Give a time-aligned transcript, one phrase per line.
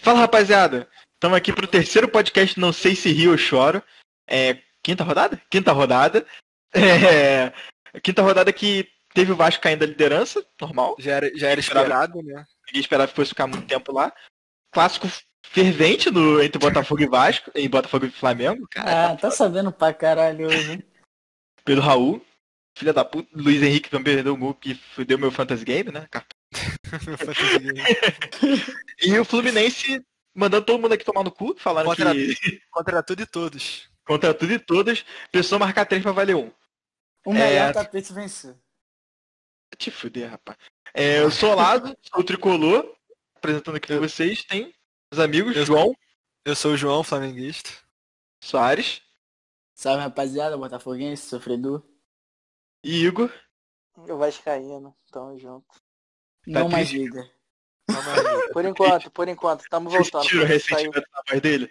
[0.00, 3.80] Fala rapaziada, estamos aqui pro terceiro podcast Não Sei Se Rio ou Choro.
[4.28, 5.40] É, quinta rodada?
[5.50, 6.26] Quinta rodada.
[6.74, 7.52] É,
[8.02, 10.94] quinta rodada que teve o Vasco caindo da liderança, normal.
[10.98, 12.44] Já era, já era esperado, né?
[12.66, 14.12] Ninguém esperava que fosse ficar muito tempo lá.
[14.72, 15.08] Clássico
[15.46, 18.66] fervente no, entre Botafogo e Vasco, em Botafogo e Flamengo.
[18.70, 20.84] Cara, Ah, tá sabendo pra caralho hoje?
[21.64, 22.22] Pedro Raul,
[22.76, 26.06] filha da puta, Luiz Henrique também perdeu um gol que fudeu meu fantasy game, né?
[29.02, 30.04] E o Fluminense
[30.34, 33.88] mandando todo mundo aqui tomar no cu, falando Contra- que Contra tudo e todos.
[34.04, 36.52] contra tudo e todas, pessoa marcar três pra valer um.
[37.24, 37.72] O melhor É.
[37.72, 38.56] tapete venceu.
[39.76, 40.56] Te fuder, rapaz.
[40.94, 42.94] É, eu sou o Lado, sou o Tricolor,
[43.34, 44.72] apresentando aqui pra Eu- vocês, tem
[45.12, 45.94] os amigos, Eu- João
[46.44, 47.70] Eu sou o João, flamenguista.
[48.42, 49.02] Soares
[49.74, 51.82] Salve, rapaziada, botafoguense, sofredor.
[52.84, 53.30] e Igor.
[53.96, 55.66] O Vascaíno, tamo junto.
[56.52, 57.08] Tá Não mais aí.
[58.52, 60.28] Por enquanto, por enquanto, tamo Vocês voltando.
[60.28, 61.70] tiram o tá ressentimento na voz dele?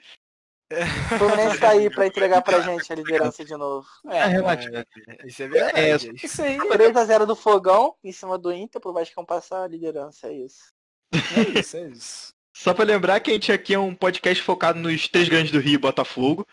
[0.72, 3.88] O Fluminense tá aí pra entregar pra gente a liderança de novo.
[4.08, 4.84] É, É, relativo.
[5.24, 6.12] Isso é verdade.
[6.24, 10.34] Isso aí, 3x0 do Fogão em cima do Inter pro Vascão passar a liderança, é
[10.34, 10.64] isso.
[11.14, 12.28] é isso, é isso.
[12.56, 15.60] Só pra lembrar que a gente aqui é um podcast focado nos três grandes do
[15.60, 16.48] Rio e Botafogo.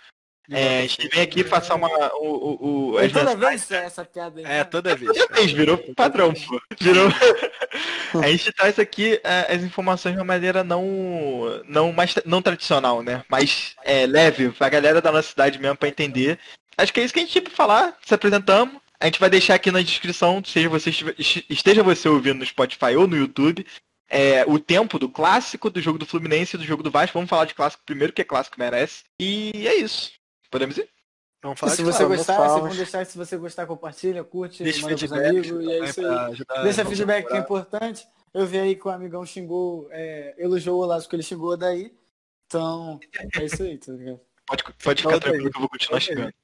[0.50, 1.88] É, a gente vem aqui passar uma.
[2.14, 4.44] O, o, o, É toda vez essa piada aí.
[4.44, 5.12] É, toda vez.
[5.12, 6.60] Toda vez, virou padrão, pô.
[6.80, 7.08] Virou.
[8.22, 13.02] A gente traz aqui é, as informações de uma maneira não, não, mais, não tradicional,
[13.02, 13.24] né?
[13.28, 16.38] Mais é, leve, pra galera da nossa cidade mesmo pra entender.
[16.76, 17.96] Acho que é isso que a gente tinha pra falar.
[18.04, 18.80] Se apresentamos.
[19.00, 20.90] A gente vai deixar aqui na descrição, seja você
[21.50, 23.66] esteja você ouvindo no Spotify ou no YouTube,
[24.08, 27.14] é, o tempo do clássico, do jogo do Fluminense e do jogo do Vasco.
[27.14, 29.02] Vamos falar de clássico primeiro, que clássico merece.
[29.18, 30.12] E é isso.
[30.52, 30.86] Podemos ir?
[31.42, 32.52] Vamos falar se de você Vamos, gostar, vamos.
[32.52, 35.84] vocês vão deixar, se você gostar, compartilha, curte, Deixa manda pros feedback amigos, e é
[35.84, 36.62] isso aí.
[36.62, 38.06] Deixa feedback que é importante.
[38.34, 41.92] Eu vi aí que o amigão xingou, é, elogiou o Olazo que ele xingou daí.
[42.46, 43.00] Então,
[43.34, 44.20] é isso aí, tá ligado?
[44.46, 46.34] Pode, pode ficar tranquilo que eu vou continuar daí.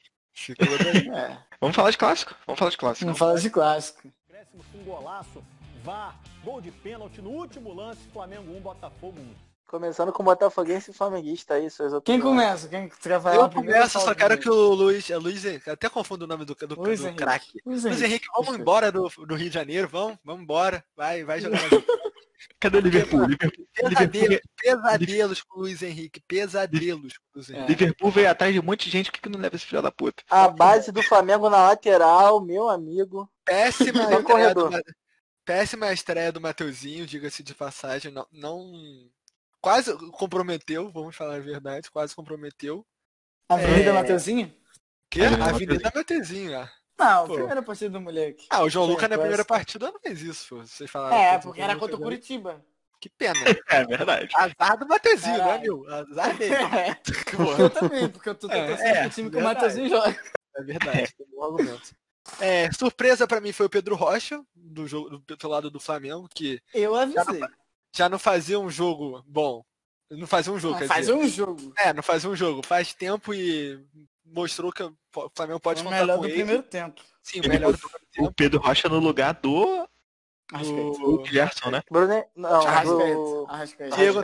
[1.15, 2.35] É, Vamos falar de clássico?
[2.47, 3.07] Vamos falar de clássico.
[3.07, 4.13] não fala de clássico.
[4.27, 5.45] Acréscimos com golaço,
[5.85, 9.48] VAR, gol de pênalti no último lance, Flamengo 1, Botafogo 1.
[9.69, 12.23] Começando com o Botafoguense e Flamenguista aí, suas Quem opiniões.
[12.23, 12.69] começa?
[12.69, 15.11] Quem quer falar Eu começo, só quero que o Luiz.
[15.11, 17.61] É Luiz até confundo o nome do, do, Luiz do craque.
[17.67, 20.83] Luiz Luiz Henrique, vamos embora do, do Rio de Janeiro, vamos, vamos embora.
[20.97, 21.71] Vai, vai jogar mais.
[22.59, 23.27] Cadê o Liverpool?
[23.27, 27.69] Liverpool, Liverpool, Pesadelos, pesadelos com o Luiz Henrique, pesadelos com o Luiz Henrique.
[27.69, 29.13] Liverpool veio atrás de um monte de gente.
[29.13, 30.23] Por que não leva esse filho da puta?
[30.31, 33.31] A base do Flamengo na lateral, meu amigo.
[33.45, 34.71] Péssima do, corredor.
[34.71, 34.81] Ma-
[35.45, 38.11] péssima estreia do Mateuzinho, diga-se de passagem.
[38.11, 39.11] Não, não-
[39.61, 42.87] Quase comprometeu, vamos falar a verdade, quase comprometeu.
[43.49, 43.93] Avenida É.
[43.93, 44.55] Mateuzinho?
[45.11, 45.23] Que?
[45.23, 46.71] Avenida Avenida Mateuzinho, ah.
[46.99, 47.35] Não, Pô.
[47.35, 48.47] primeira partida do moleque.
[48.51, 49.21] Ah, o João Lucas na quase.
[49.21, 50.57] primeira partida não fez isso, pô.
[50.67, 51.17] Vocês falaram.
[51.17, 52.65] É, que porque o era contra o Curitiba.
[53.01, 53.35] Que pena.
[53.71, 54.29] É verdade.
[54.35, 55.89] Azar do Mateuzinho, né, meu?
[55.89, 56.55] Azar dele.
[56.75, 59.55] É, eu também, porque eu tô É, torcendo é, pro time que o verdade.
[59.55, 60.21] Mateuzinho joga.
[60.57, 61.95] É verdade, tem um bom argumento.
[62.41, 66.29] É, surpresa pra mim foi o Pedro Rocha, do jogo do, do lado do Flamengo,
[66.35, 67.41] que Eu avisei.
[67.99, 69.65] Já não fazia um jogo bom.
[70.11, 71.13] Não fazia um jogo, Não, quer faz dizer.
[71.19, 71.73] um jogo.
[71.79, 72.63] É, não fazia um jogo.
[72.67, 73.79] Faz tempo e
[74.25, 74.95] mostrou que o
[75.35, 76.35] Flamengo pode o contar melhor com do ele.
[76.37, 77.03] primeiro tempo.
[77.23, 78.33] Sim, o Ele melhor do primeiro O tempo.
[78.35, 79.87] Pedro Rocha no lugar do,
[80.51, 80.99] Arrascaeta.
[80.99, 81.83] do Gerson, né?
[81.91, 82.67] Bruno, não.
[82.67, 83.97] Arrascaeta.
[83.97, 84.23] Diego.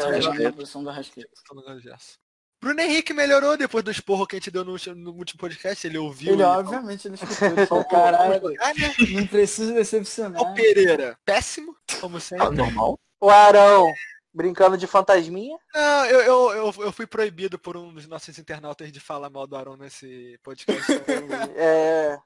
[2.62, 5.86] Bruno Henrique melhorou depois do esporro que a gente deu no, no último podcast.
[5.86, 6.32] Ele ouviu.
[6.32, 7.48] Ele, e- obviamente, ele escutou.
[7.48, 8.72] Ele falou, caralho, Ah,
[9.12, 10.40] não preciso decepcionar.
[10.40, 12.50] O Pereira, péssimo, como Ah, sempre.
[12.56, 12.98] normal.
[13.24, 13.92] O Arão,
[14.32, 15.56] brincando de fantasminha.
[15.74, 19.46] Não, eu, eu, eu, eu fui proibido por um dos nossos internautas de falar mal
[19.46, 20.84] do Arão nesse podcast.
[20.92, 22.18] então É,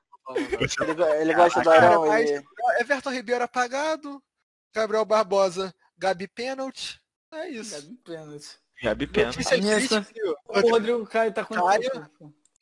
[0.83, 2.07] ele, ele gosta do Cara, Arão.
[2.07, 2.45] mas- Ele...
[2.81, 4.23] Everton Ribeiro apagado,
[4.75, 7.01] Gabriel Barbosa, Gabi pênalti.
[7.33, 7.75] É isso.
[7.81, 8.59] Gabi pênalti.
[8.83, 9.27] Gabi Pena.
[9.27, 9.95] Notícia triste?
[10.47, 11.91] O Rodrigo Caio tá com Caio.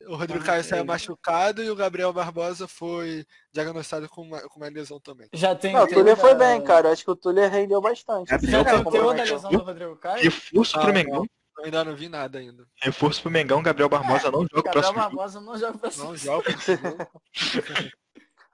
[0.05, 0.85] O Rodrigo Caio saiu é.
[0.85, 5.27] machucado e o Gabriel Barbosa foi diagnosticado com uma, com uma lesão também.
[5.33, 6.91] Já tem Não, o da- foi bem, cara.
[6.91, 8.29] Acho que o Túlio rendeu bastante.
[8.29, 10.23] Gabriel Já tem o Não, da lesão do Rodrigo Caio?
[10.23, 11.25] Reforço pro Não, Mengão.
[11.57, 12.67] Eu ainda não vi nada ainda.
[12.79, 13.63] Reforço pro Mengão.
[13.63, 15.15] Gabriel Barbosa não joga o Gabriel próximo jogo.
[15.15, 16.17] Barbosa não joga pra Não cima.
[16.17, 16.57] joga.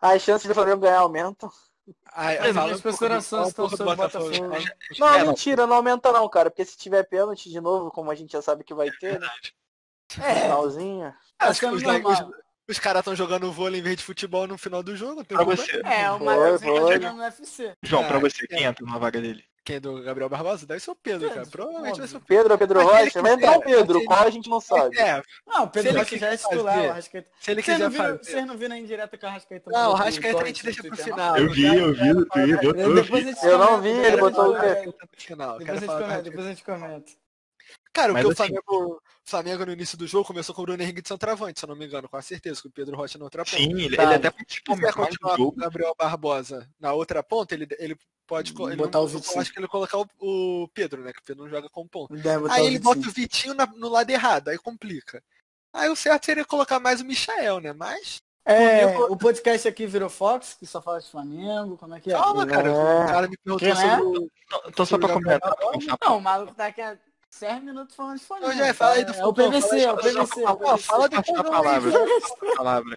[0.02, 1.50] As chances do Flamengo ganhar aumentam.
[2.14, 4.30] Ai, Mas as estão sobre o Botafogo.
[5.00, 5.28] Não, É, não.
[5.28, 6.50] mentira, não aumenta não, cara.
[6.50, 9.28] Porque se tiver pênalti de novo, como a gente já sabe que vai ter, né?
[10.22, 11.14] É, Finalzinho.
[11.40, 12.12] Acho que os, normal.
[12.12, 12.20] os,
[12.70, 15.16] os caras estão jogando vôlei em vez de futebol no final do jogo.
[15.16, 15.64] não tem Pra problema.
[15.66, 15.82] você.
[15.86, 17.74] É, o Magalhães tá jogando no UFC.
[17.84, 18.48] João, pra Ah, você, é.
[18.48, 19.44] quem entra na vaga dele?
[19.66, 20.66] Quem é do Gabriel Barbosa?
[20.66, 21.40] Deve ser o Pedro, cara.
[21.44, 22.20] Pedro, Provavelmente vai ser o.
[22.20, 22.36] Pedro.
[22.36, 23.22] Pedro ou Pedro Rocha?
[23.22, 25.00] Vai entrar o Pedro, qual a gente não sabe.
[25.00, 27.30] É, Não, o Pedro Se ele Rocha já é quiser titular, o Arrascaeta.
[27.40, 28.18] se ele Vocês quiser não viram, fazer.
[28.26, 30.64] vocês não viram a indireta que o Arrascaeta Não, o mandou pro Rascaeta a gente
[30.66, 30.98] deixa pro não?
[30.98, 31.38] final.
[31.38, 34.54] Eu vi, eu vi no Twitter, eu não vi, depois ele a gente botou o
[34.58, 34.76] comenta.
[34.76, 34.94] quê?
[36.24, 37.12] Depois a gente comenta,
[37.94, 40.62] Cara, o Mas que o assim- Flamengo, o Flamengo no início do jogo começou com
[40.64, 42.72] o Bruno Henrique de centroavante, se eu não me engano, com a certeza, com o
[42.72, 43.56] Pedro Rocha na outra ponta.
[43.58, 44.04] Sim, ele, Tá.
[44.04, 45.52] ele até mais do continuar com o.
[45.52, 47.96] Gabriel Barbosa na outra ponta, ele, ele
[48.26, 49.36] pode ele Botar não- o Vitinho.
[49.36, 51.14] Eu acho que ele colocar o, o Pedro, né?
[51.14, 52.14] Que o Pedro não joga como ponta.
[52.16, 52.20] Aí
[52.64, 52.82] o ele Vitinho.
[52.82, 55.24] bota o Vitinho na- no lado errado, aí complica.
[55.72, 57.74] Aí o certo seria colocar mais o Michael, né?
[57.74, 58.18] Mas.
[58.46, 62.14] É, o podcast aqui virou Fox, que só fala de Flamengo, como é que é?
[62.14, 62.68] Calma, cara.
[62.68, 62.72] É.
[62.72, 63.98] O cara me perguntou Que, né?
[63.98, 64.32] sobre o.
[64.68, 65.56] Então, só pra comentar.
[66.04, 66.82] Não, o maluco tá aqui
[67.40, 68.48] 10 minutos falando de Flamengo.
[68.52, 70.18] Não, já fala aí do é o futebol, PVC, é o PVC.
[70.18, 70.84] é o fala- PVC.
[70.88, 71.92] fala do Passar a palavra.
[71.92, 72.96] a palavra.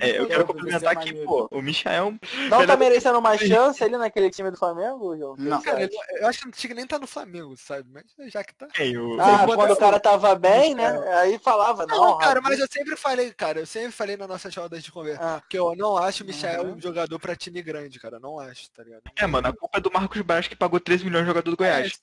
[0.00, 1.24] É, eu quero complementar você é maneiro.
[1.26, 2.14] pô, o Michael.
[2.50, 5.36] Não tá merecendo uma chance ali naquele time do Flamengo, João?
[5.38, 5.60] Não.
[5.62, 5.88] Cara,
[6.20, 7.88] eu acho que não tinha que nem estar no Flamengo, sabe?
[7.92, 8.66] Mas já que tá.
[8.78, 10.88] É, o- Ah, quando o cara tava bem, né?
[11.20, 14.54] Aí falava, Não, não, cara, mas eu sempre falei, cara, eu sempre falei nas nossas
[14.54, 15.42] rodas de conversa, Ah.
[15.48, 16.74] que eu não acho o Michel Uhum.
[16.74, 18.18] um jogador pra time grande, cara.
[18.18, 19.02] Não acho, tá ligado?
[19.16, 21.56] É, mano, a culpa é do Marcos Braz que pagou 3 milhões de jogador do
[21.56, 22.00] Goiás.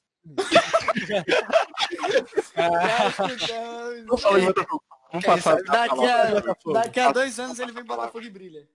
[4.05, 4.83] Vamos falar de Botafogo.
[5.11, 5.61] Vamos passar.
[5.63, 6.73] Daqui a, Botafogo.
[6.73, 8.67] daqui a dois anos ele vem em Botafogo e brilha.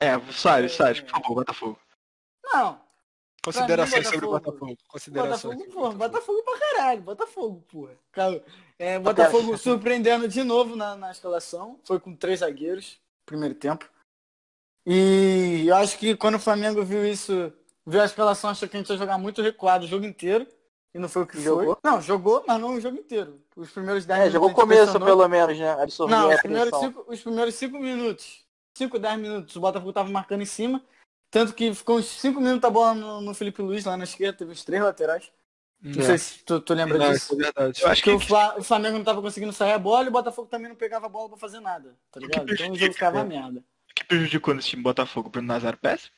[0.00, 1.78] É, Soares, Soares, por favor, Botafogo.
[2.44, 2.80] Não,
[3.44, 4.76] Considerações mim, sobre o Botafogo.
[4.88, 5.56] Considerações.
[5.56, 7.92] Botafogo, porra, Botafogo pra caralho, Botafogo, porra.
[8.12, 8.44] Cara,
[8.78, 13.88] É, Tá Botafogo surpreendendo de novo na, na escalação, foi com três zagueiros, primeiro tempo.
[14.86, 17.52] E eu acho que quando o Flamengo viu isso,
[17.86, 20.46] viu a escalação, achou que a gente ia jogar muito recuado o jogo inteiro.
[20.94, 21.74] E não foi o que Jogou?
[21.82, 21.90] foi.
[21.90, 23.40] Não, jogou, mas não o jogo inteiro.
[23.54, 24.32] Os primeiros 10 É, minutos.
[24.34, 25.06] jogou o começo pressionou.
[25.06, 25.70] pelo menos, né?
[25.82, 28.44] Absorveu Não, os primeiros, cinco, os primeiros cinco minutos,
[28.76, 30.82] 5, 10 minutos, o Botafogo tava marcando em cima.
[31.30, 34.38] Tanto que ficou uns 5 minutos a bola no, no Felipe Luiz lá na esquerda,
[34.38, 35.30] teve uns três laterais.
[35.80, 37.34] Não sei se tu, tu lembra Não, disso.
[37.34, 37.82] isso é verdade.
[37.82, 40.08] Eu acho Porque que o, Fla- o Flamengo não tava conseguindo sair a bola e
[40.08, 42.50] o Botafogo também não pegava a bola pra fazer nada, tá ligado?
[42.52, 43.60] Então o jogo ficava merda.
[43.90, 46.12] o que prejudicou nesse time Botafogo, Bruno Nazário péssimo?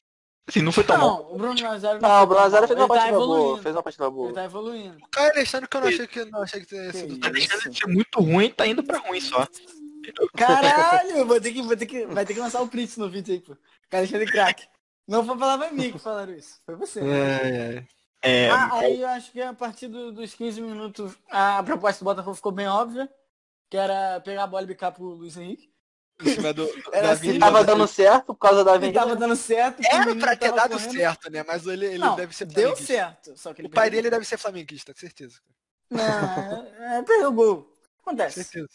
[0.48, 1.06] Assim, não foi tão bom.
[1.06, 3.24] Não, o Bruno Nazário Não, o Bruno Nazário fez uma Ele tá partida boa.
[3.36, 3.62] evoluindo.
[3.62, 4.32] Fez uma partida Ele boa.
[4.32, 4.96] tá evoluindo.
[5.04, 7.20] O Caio Alexandre que eu não achei que não achei que Que sido isso?
[7.20, 9.46] tão Deixando de ser muito ruim, tá indo pra ruim só.
[10.36, 13.34] Caralho, vou ter que, vou ter que, vai ter que lançar o print no vídeo
[13.34, 13.56] aí, pô.
[13.88, 14.66] Cara, deixa ele craque.
[15.06, 16.58] Não foi palavra minha que falaram isso.
[16.64, 17.00] Foi você.
[17.00, 17.84] É,
[18.22, 18.46] é.
[18.46, 22.06] É, Ah, aí eu acho que a partir do- dos 15 minutos a proposta do
[22.06, 23.08] Botafogo ficou bem óbvia,
[23.70, 25.69] que era pegar a bola e bicar pro Luiz Henrique.
[26.22, 27.38] Em cima do, Era assim.
[27.38, 29.00] Tava dando certo por causa da Ele avenida.
[29.00, 29.82] tava dando certo.
[29.84, 30.92] Era pra ter dado correndo.
[30.92, 31.42] certo, né?
[31.46, 33.36] Mas ele, ele Não, deve ser deu certo.
[33.36, 33.98] Só que ele O pai perdeu.
[34.02, 35.38] dele deve ser flamenguista, certeza.
[35.90, 37.76] Não, é, é, perdeu o gol.
[38.02, 38.44] Acontece.
[38.44, 38.68] Certeza.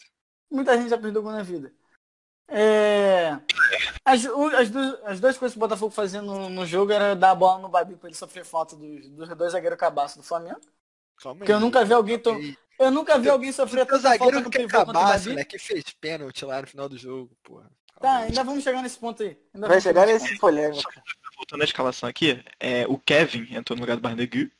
[0.50, 1.72] Muita gente já perdeu gol na vida.
[2.48, 3.36] É,
[4.04, 7.16] as, o- as, duas, as duas coisas que o Botafogo fazia no, no jogo era
[7.16, 10.22] dar a bola no Babi pra ele sofrer falta dos, dos dois zagueiros cabaço do
[10.22, 10.60] Flamengo.
[11.20, 11.38] Calma.
[11.38, 12.30] Porque eu nunca vi alguém to...
[12.78, 15.36] Eu nunca vi alguém sofrer tanta falta zagueiro no que pivô contra o acabasse, Babi.
[15.36, 15.44] né?
[15.44, 17.70] Que fez pênalti lá no final do jogo, porra.
[18.00, 19.38] Tá, ainda vamos chegar nesse ponto aí.
[19.54, 20.82] Ainda Vai chegar nesse polêmico.
[21.36, 24.52] voltando à escalação aqui, é, o Kevin entrou no lugar do Barnegui.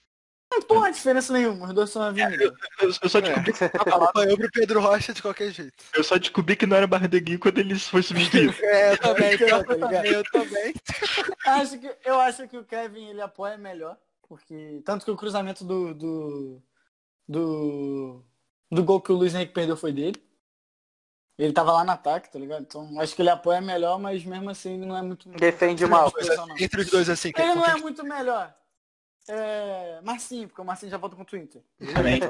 [0.51, 2.43] Não tem diferença nenhuma, os dois são avenida.
[2.43, 2.55] Eu,
[3.03, 3.53] eu só descobri,
[4.09, 5.85] Apanhou pro Pedro Rocha de qualquer jeito.
[5.93, 8.55] eu só descobri que não era Barnegui quando ele foi substituído.
[8.63, 10.07] É, eu também, Tá ligado?
[10.07, 10.75] eu também.
[11.47, 13.99] acho que, eu acho que o Kevin ele apoia melhor.
[14.29, 14.81] Porque.
[14.85, 15.93] Tanto que o cruzamento do.
[15.95, 16.63] do.
[17.29, 18.23] Do,
[18.71, 20.23] do gol que o Luiz Henrique perdeu foi dele.
[21.39, 22.63] Ele tava lá no ataque, tá ligado?
[22.63, 25.29] Então acho que ele apoia melhor, mas mesmo assim ele não é muito.
[25.29, 26.11] Defende mal.
[26.59, 28.55] Entre os dois, assim, quem Ele não é muito melhor.
[29.29, 30.01] É.
[30.03, 31.63] Marcinho, porque o Marcinho já volta com o Twitter.
[31.95, 32.21] Também.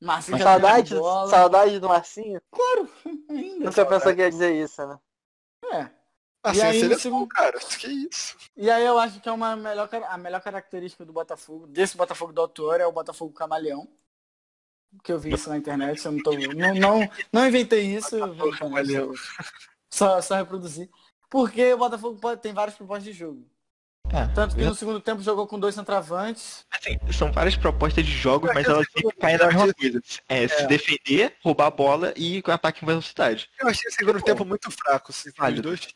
[0.00, 0.94] Marcinho já Saudade,
[1.28, 2.40] saudade do Marcinho?
[3.28, 3.64] Ainda.
[3.64, 4.98] Nunca pensou que ia dizer isso, né?
[5.72, 5.90] É.
[6.44, 7.58] Assim, E aí, seleção, segundo- cara.
[7.80, 8.36] Que isso?
[8.56, 12.32] E aí eu acho que é uma melhor, a melhor característica do Botafogo, desse Botafogo
[12.32, 13.88] do autor, é o Botafogo camaleão.
[15.02, 16.32] Que eu vi isso na internet, eu não tô.
[16.32, 19.12] Não, não, não inventei isso, eu camaleão.
[19.90, 20.90] Só, só reproduzi.
[21.30, 23.46] Porque o Botafogo pode, tem várias propostas de jogo.
[24.10, 26.64] É, Tanto que no segundo tempo jogou com dois centroavantes.
[26.70, 30.02] assim, são várias propostas de jogos, mas elas sempre caem na mesma coisa.
[30.28, 33.50] É, se defender, roubar a bola e com ataque em velocidade.
[33.60, 35.88] Eu achei o segundo tempo muito fraco, assim, os dois.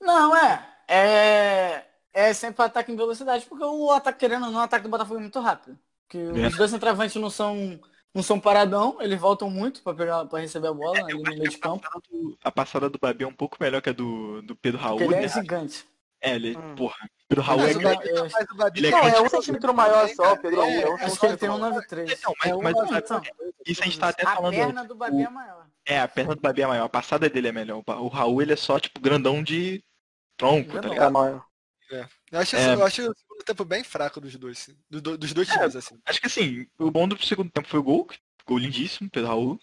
[0.00, 0.68] Não, é.
[0.86, 4.90] É, é sempre ataque em velocidade, porque o ataque, querendo ou não, o ataque do
[4.90, 5.78] Botafogo é muito rápido.
[6.18, 6.46] Porque É.
[6.48, 7.80] os dois centroavantes não são,
[8.14, 11.48] não são paradão, eles voltam muito pra, pegar, pra receber a bola ali no meio
[11.48, 11.80] de campo.
[11.82, 14.78] passada do- a passada do Babi é um pouco melhor que a do, do Pedro
[14.80, 15.26] Raul, Porque ele né?
[15.26, 15.86] é gigante.
[16.20, 16.74] É, ele, Hum.
[16.76, 16.94] porra.
[17.28, 18.08] Pedro Raul Mas é o grande.
[18.08, 20.60] Eu- Babi Ele é Não, é um centímetro maior só, Pedro.
[20.62, 21.58] É, É, um Acho que ele tem um centímetro.
[21.58, 22.20] 93.
[22.22, 23.22] Não, mas, É um mas, mas- então.
[23.66, 24.54] isso a gente tá até A falando.
[24.54, 25.66] perna do Babi é maior.
[25.84, 27.82] É, a perna do Babi é maior, a passada dele é melhor.
[27.84, 29.82] O Raul ele é só, tipo, grandão de
[30.36, 30.90] tronco, tá Grandão.
[30.92, 31.08] ligado?
[31.08, 31.44] É maior.
[32.32, 32.74] Eu acho, É.
[32.74, 34.74] eu acho o segundo tempo bem fraco dos dois, sim.
[34.90, 35.96] Do- do- dos dois times, assim.
[36.06, 38.08] Acho que assim, o bom do segundo tempo foi o gol.
[38.46, 39.58] Gol lindíssimo, Pedro Raul.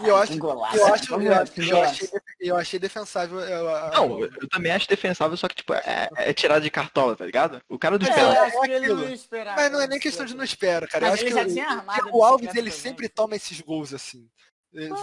[0.00, 0.76] E eu acho, Um golaço.
[0.76, 2.08] eu acho, eu, acho- eu achei,
[2.40, 3.40] eu achei defensável.
[3.40, 7.16] eu- a- Não, eu também acho defensável, só que, tipo, é, é tirado de cartola,
[7.16, 7.60] tá ligado?
[7.68, 8.28] O cara do É, espera.
[8.36, 9.00] eu acho que ele aquilo.
[9.00, 9.56] não ia esperar.
[9.56, 11.06] Mas não é nem questão de não espera, cara.
[11.06, 13.60] Eu Mas acho ele que já o- tinha armado o Alves ele sempre toma esses
[13.60, 14.28] gols assim.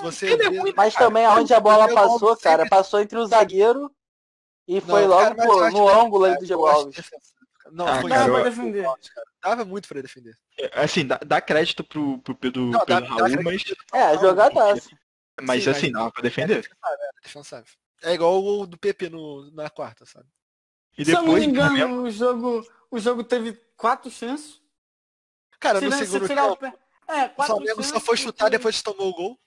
[0.01, 3.25] Você é vê- muito- Mas também aonde a bola eu passou, cara, passou entre o
[3.27, 3.91] zagueiro
[4.77, 6.95] e foi Não, logo cara, pô, no ângulo aí do Diego Alves.
[6.95, 7.21] cara.
[7.71, 8.85] Não, Ah, foi cara, Dá defender.
[9.43, 10.35] Dava muito pra defender.
[10.73, 14.17] Assim, dá, dá crédito pro, pro Pedro, Não, dá- Pedro dá Raul, crédito mas, É,
[14.17, 14.89] jogadaça.
[15.41, 16.69] mas Sim, assim, dá pra defender.
[16.85, 17.71] É defensável.
[18.01, 20.25] É igual o gol do PP no, na quarta, sabe?
[20.97, 24.59] E Se eu não me depois, no engano, o jogo, o jogo teve quatro chances.
[25.59, 26.73] Cara, no Tirando- se segundo o tempo, pé-
[27.07, 29.39] É, o quatro Flamengo só foi chutar porque depois que tomou o gol.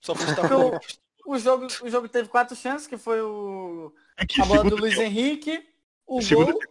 [0.00, 0.80] Só foi chutar o gol.
[1.26, 4.94] O jogo, o jogo teve quatro chances, que foi o, aqui, a bola do Luiz
[4.94, 5.68] tempo, Henrique,
[6.06, 6.62] o Segundo gol,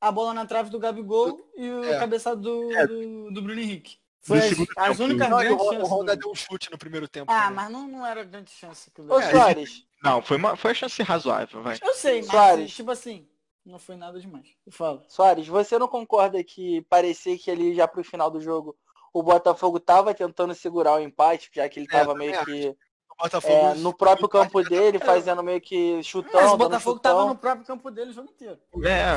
[0.00, 1.98] a bola na trave do Gabigol e o É.
[1.98, 2.86] cabeçado do, É.
[2.86, 3.98] do, do Bruno Henrique.
[4.24, 5.88] Foi as, as únicas Não, o grandes Ron- o chances.
[5.90, 7.30] Honda do- deu um chute no primeiro tempo.
[7.32, 7.54] Ah, também.
[7.56, 8.88] mas não, não era grande chance.
[8.88, 9.30] aquilo Ô ali.
[9.30, 11.76] Soares, Não, foi uma, foi uma chance razoável, vai.
[11.82, 12.72] Eu sei, mas Soares.
[12.74, 13.26] tipo assim,
[13.66, 14.48] não foi nada demais.
[14.70, 15.04] Fala.
[15.08, 18.76] Soares, você não concorda que parecia que ali já pro final do jogo
[19.12, 22.76] o Botafogo tava tentando segurar o empate, já que ele É, tava também meio que
[23.22, 27.16] Botafogo é, no próprio campo dele, fazendo meio que chutão, Mas o Botafogo chutão.
[27.16, 28.58] tava no próprio campo dele o jogo inteiro.
[28.84, 29.14] É,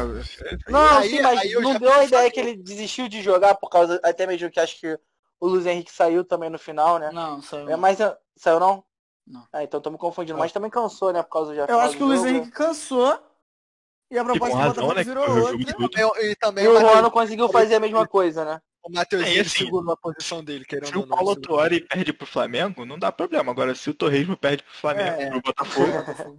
[0.72, 3.70] Não, Aí- sim, mas aí não deu a ideia que ele desistiu de jogar por
[3.70, 5.00] causa, até mesmo que acho que
[5.40, 7.10] o Luiz Henrique saiu também no final, né?
[7.12, 7.70] Não, saiu.
[7.70, 7.98] É, mas
[8.36, 8.84] saiu não?
[9.28, 9.44] Não.
[9.52, 10.38] Ah, então tô me confundindo.
[10.38, 11.24] Mas também cansou, né?
[11.24, 12.24] Por causa já Eu acho que o Luiz.
[12.24, 13.20] Henrique cansou
[14.12, 15.74] e a proposta do Botafogo né, virou foi o jogo outra.
[15.74, 15.98] todo.
[15.98, 18.62] Eu- e também E o Juan não conseguiu fazer a mesma coisa, né?
[18.86, 21.08] O Matheusinho É, assim, segurou a posição dele, querendo Se o.
[21.08, 21.36] Paulo.
[21.36, 23.52] Tuori perde pro Flamengo, não dá problema.
[23.52, 25.30] Agora, se o Torresmo perde pro Flamengo, É.
[25.30, 25.92] pro Botafogo,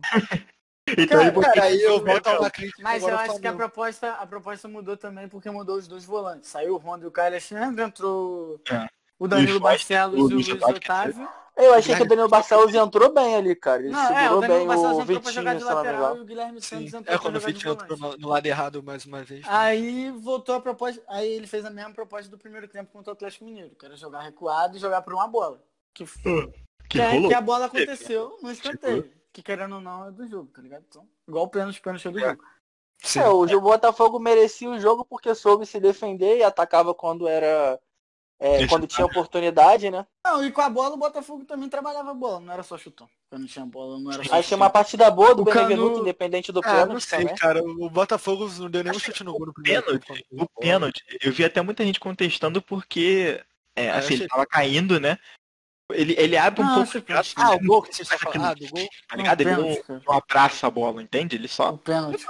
[0.97, 3.53] então ele Cara, aí eu volto uma crítica Mas agora eu ao acho que a
[3.53, 6.49] proposta, a proposta mudou também porque mudou os dois volantes.
[6.49, 8.87] Saiu o Ronda e o Caio Alexandre, entrou É.
[9.19, 11.29] o Danilo Barcelos o e o Luiz Otávio.
[11.57, 13.83] Eu achei que o Danilo Barcelos entrou bem ali, cara.
[13.83, 16.17] Ele Não, é, segurou o Danilo bem Barcelos o entrou pra jogar Vitinho, de lateral
[16.17, 18.83] e o Guilherme Santos Sim, entrou é quando o Vitinho entrou no, no lado errado
[18.83, 19.45] mais uma vez.
[19.49, 23.15] Aí voltou a proposta, aí ele fez a mesma proposta do primeiro tempo contra o
[23.15, 25.63] Atlético Mineiro, que era jogar recuado e jogar por uma bola.
[25.95, 26.53] Que, que
[26.89, 27.29] que, é- rolou.
[27.29, 29.11] que a bola aconteceu no escanteio.
[29.33, 30.85] Que querendo ou não é do jogo, tá ligado?
[30.89, 32.43] Então, igual o pênalti, pênalti é do jogo.
[32.99, 33.21] Sim.
[33.21, 37.79] É, o o Botafogo merecia o jogo porque soube se defender e atacava quando era.
[38.39, 40.07] É, quando tinha oportunidade, né?
[40.25, 43.09] Não, e com a bola o Botafogo também trabalhava a bola, não era só chutão.
[43.31, 46.53] Quando não tinha bola, não era só Achei uma partida boa do O Benevenuto, independente
[46.53, 47.35] do Ah, não pênalti sei, também.
[47.35, 47.63] cara.
[47.63, 50.45] O Botafogo não deu nenhum chute no gol no primeiro pênalti, tempo.
[50.45, 53.43] o pênalti, eu vi até muita gente contestando porque,
[53.75, 55.19] é, eu assim, ele tava caindo, né?
[55.93, 58.19] Ele, ele abre um Ah, pouco achei de braço, Ah, o gol que você está
[58.19, 58.45] falando.
[58.45, 58.89] Ah, do gol?
[59.09, 59.41] tá ligado?
[59.41, 61.37] Ele não, pênalti, não abraça a bola, entende?
[61.37, 62.27] Ele só O pênalti.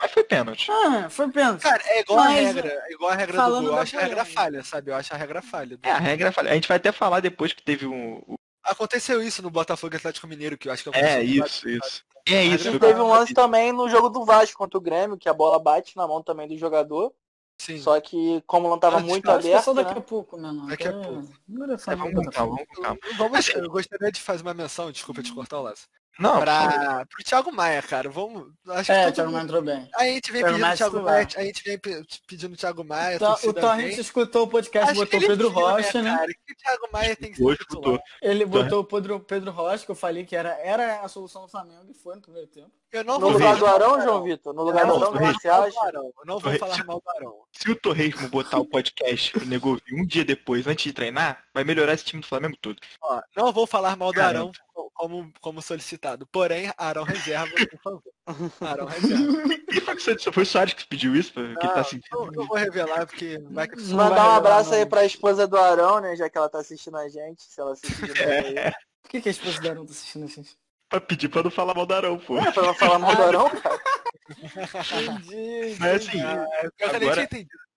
[0.00, 0.70] Mas foi pênalti.
[0.70, 1.62] Ah, foi pênalti.
[1.62, 2.68] Cara, é igual a Mas, regra.
[2.68, 3.62] É igual a regra do gol.
[3.62, 4.90] Eu acho a regra falha, sabe?
[4.90, 5.78] Eu acho a regra falha.
[5.82, 6.50] É, a regra falha.
[6.50, 8.22] A gente vai até falar depois que teve um.
[8.62, 12.04] Aconteceu isso no Botafogo e Atlético Mineiro, que eu acho que aconteceu É, isso, isso.
[12.26, 12.78] É isso.
[12.78, 15.96] Teve um lance também no jogo do Vasco contra o Grêmio, que a bola bate
[15.96, 17.12] na mão também do jogador.
[17.60, 17.78] Sim.
[17.78, 19.98] Só que como não tava Acho- muito é só aberto, daqui né?
[19.98, 20.66] a pouco, mano.
[20.68, 21.18] Daqui a Até- pouco.
[21.20, 22.50] É vamos com calma, Botafogo.
[22.56, 22.98] vamos com calma.
[23.18, 25.88] Vamos, Assim- eu gostaria de fazer uma menção, desculpa te cortar o laço.
[26.18, 28.08] Não, Pra, pro Thiago Maia, cara.
[28.10, 28.52] Vamos.
[28.68, 29.88] Acho que É, o todo Thiago Maia entrou bem.
[29.94, 31.02] A gente vem pedindo o Thiago.
[31.02, 34.48] Maia, a gente vem pe- pedindo o Thiago Maia, a Então, o Torrent escutou o
[34.48, 36.16] podcast, Acho que botou o Pedro viu, Rocha, né?
[36.16, 37.94] Cara, que o Thiago Maia tem que ser Escutou, titular.
[38.04, 38.30] escutou.
[38.30, 41.48] Ele botou o Pedro, Pedro Rocha, que eu falei que era, era a solução do
[41.48, 42.70] Flamengo, e foi no primeiro tempo.
[42.90, 44.54] Eu não No vou lugar do Arão, João Vitor?
[44.54, 45.86] No lugar Não, do Arão, o que você acha?
[45.86, 46.04] Arão.
[46.06, 47.34] Eu não vou falar mal do Arão.
[47.52, 51.44] Se o Torresmo botar o podcast pro Nego ouvir um dia depois, antes de treinar,
[51.52, 52.78] vai melhorar esse time do Flamengo todo.
[53.02, 54.50] Ó, não vou falar mal do Caramba.
[54.74, 56.26] Arão como, como solicitado.
[56.26, 58.50] Porém, Arão reserva, por favor.
[58.60, 59.54] Arão reserva.
[59.72, 61.32] E foi, que você- foi o Soares que pediu isso?
[61.32, 62.06] Que ele tá Não, sentindo.
[62.12, 64.78] não, não vou revelar, porque vai que Mandar um abraço não.
[64.78, 66.16] aí pra esposa do Arão, né?
[66.16, 68.54] Já que ela tá assistindo a gente, se ela assistir de aí.
[69.02, 70.56] Por que, que a esposa do Arão tá assistindo a gente?
[70.90, 72.38] Pra pedir pra não falar mal do Arão, pô.
[72.38, 73.80] É, pra não falar mal do Arão, cara.
[74.28, 75.76] Entendi.
[75.78, 77.67] Mas assim, Ah, eu nem Agora- tinha entendido.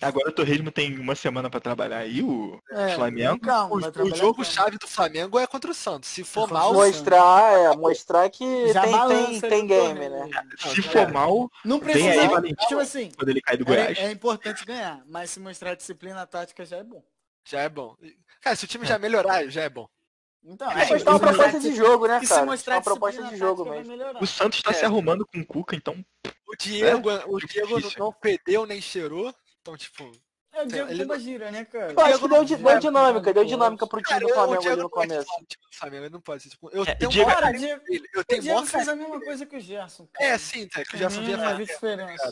[0.00, 3.40] Agora o Torresmo tem uma semana pra trabalhar aí, o É, Flamengo.
[3.40, 4.44] Calma, O, o trabalhar jogo calma.
[4.44, 6.08] chave do Flamengo é contra o Santos.
[6.08, 6.72] Se for o mal.
[6.72, 10.28] Mostrar, é, mostrar que Já tem, tem, tem o game, né?
[10.58, 11.06] Se Não, for é.
[11.12, 12.66] mal, Não precisa, aí, Valentim.
[12.66, 13.98] tipo assim, quando ele cai do Goiás.
[13.98, 17.02] é, é importante ganhar, mas se mostrar disciplina tática já é bom.
[17.44, 17.96] já é bom.
[18.40, 19.88] Cara, se o time já melhorar, já é bom.
[20.42, 22.46] Então, É, é, se uma proposta de jogo, né, se cara?
[22.46, 23.94] mostrar Uma proposta de jogo mesmo.
[24.22, 24.72] O Santos tá É.
[24.74, 26.02] se arrumando com o Cuca, então.
[26.48, 29.34] O Diego, o Muito Diego não, fedeu nem cheirou.
[29.60, 30.10] Então, tipo.
[30.52, 31.92] É o Diego Ele- gira, né, cara?
[31.92, 34.52] Eu acho que deu, Diego deu dinâmica, deu dinâmica pro time Cara, do o Flamengo
[34.54, 35.30] ali Diego no não é começo.
[35.78, 36.48] Flamengo, ele não pode ser.
[36.50, 38.96] Tipo, eu É, tenho Diego- Cara, Diego, dele, Eu o tenho Diego maior fez a
[38.96, 40.08] mesma coisa que o Gerson.
[40.18, 41.74] É, sim, tá, que o Gerson vinha Não havia fazendo.
[42.06, 42.30] diferença.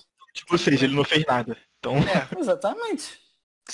[0.48, 1.56] O Ou seja, ele não fez nada.
[1.78, 1.94] Então,
[2.36, 3.20] Exatamente.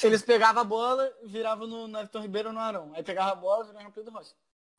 [0.02, 2.92] Eles pegavam a bola, viravam no, no Everton Ribeiro ou no Arão.
[2.94, 4.32] Aí pegava a bola, virava no Pedro Rocha.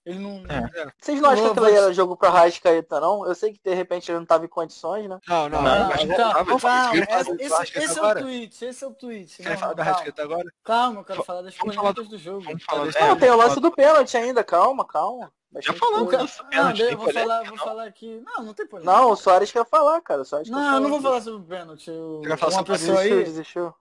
[0.06, 0.44] Ele não.
[0.48, 0.94] É.
[1.02, 3.26] Vocês não acham que aquilo era jogo pra Rascaeta, não?
[3.26, 5.20] Eu sei que de repente ele não tava em condições, né?
[5.28, 5.62] Não, não.
[5.64, 5.90] Não, não.
[5.90, 6.96] calma, calma, quer falar
[7.40, 9.38] esse, é o tweet, esse é o tweet.
[9.42, 9.98] Quer Não, falar da calma.
[9.98, 10.54] Rascaeta agora?
[10.64, 12.42] Calma, eu quero falar das polêmicas do jogo.
[12.42, 12.88] vamos falar.
[12.96, 15.32] É, Não, tem o lance do pênalti ainda, calma, calma.
[15.60, 16.18] já coisa.
[16.18, 16.44] disso.
[16.54, 17.64] Não, eu vou falar, vou não.
[17.64, 18.22] falar aqui.
[18.24, 18.94] Não, não tem polêmica.
[18.94, 20.22] Não, o Soares quer falar, cara.
[20.22, 21.90] O Soares quer Não, eu não vou falar sobre o pênalti.
[21.90, 23.24] Eu- Você quer falar Uma sobre pessoa Desistiu, aí.
[23.24, 23.74] desistiu.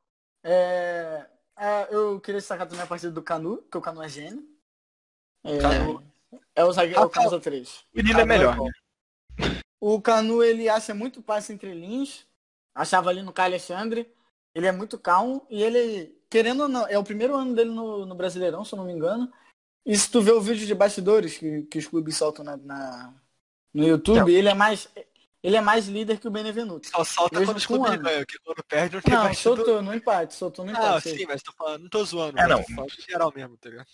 [0.43, 1.26] É,
[1.59, 4.43] é, eu queria destacar também a partida do Canu, que o Canu é gênio.
[5.45, 6.02] É, Canu.
[6.55, 7.85] É o zagueiro, é o Ah, camisa 3.
[7.95, 8.73] O é melhor, Canu né?
[9.81, 12.26] O Canu, ele acha muito passe entre linhas.
[12.75, 14.11] Achava ali no Caio Alexandre.
[14.55, 15.47] Ele é muito calmo.
[15.50, 18.79] E ele, querendo ou não, é o primeiro ano dele no, no Brasileirão, se eu
[18.79, 19.31] não me engano.
[19.85, 23.14] E se tu vê o vídeo de bastidores que, que os clubes soltam na, na-
[23.75, 24.88] no YouTube, ele é mais.
[25.43, 26.88] Ele é mais líder que o Benevenuto.
[26.88, 29.93] Só solta Mesmo quando os clubes ganham, que quando perde não tem Não, soltou no
[29.93, 31.19] empate, soltou no Ah, empate.
[31.19, 32.38] sim, mas tô falando, não tô zoando.
[32.41, 32.61] É, não.
[32.61, 33.87] em geral mesmo, tá ligado?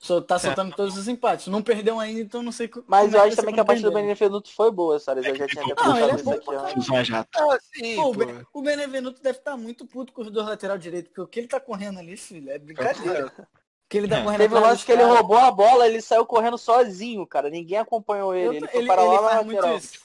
[0.00, 1.48] Só tá soltando todos os empates.
[1.48, 3.90] Não perdeu ainda, então não sei Mas como eu é acho também que a partida
[3.90, 3.94] do.
[3.94, 5.24] Benevenuto foi boa, Soares.
[5.26, 7.28] Eu É já tinha até Não, ele é bom pra a jato.
[7.36, 8.24] Ah, sim, Pô, o, pô.
[8.24, 11.40] Ben- o Benevenuto deve estar muito puto com os dois lateral direito, porque o que
[11.40, 13.26] ele tá correndo ali, filho, é brincadeira.
[13.26, 13.32] O
[13.88, 14.22] que ele tá É.
[14.22, 17.50] correndo Teve um lance que ele roubou a bola, ele saiu correndo sozinho, cara.
[17.50, 18.56] Ninguém acompanhou Eu- ele.
[18.58, 19.78] Ele ele foi para ele lá faz muito lateral.
[19.78, 19.98] isso.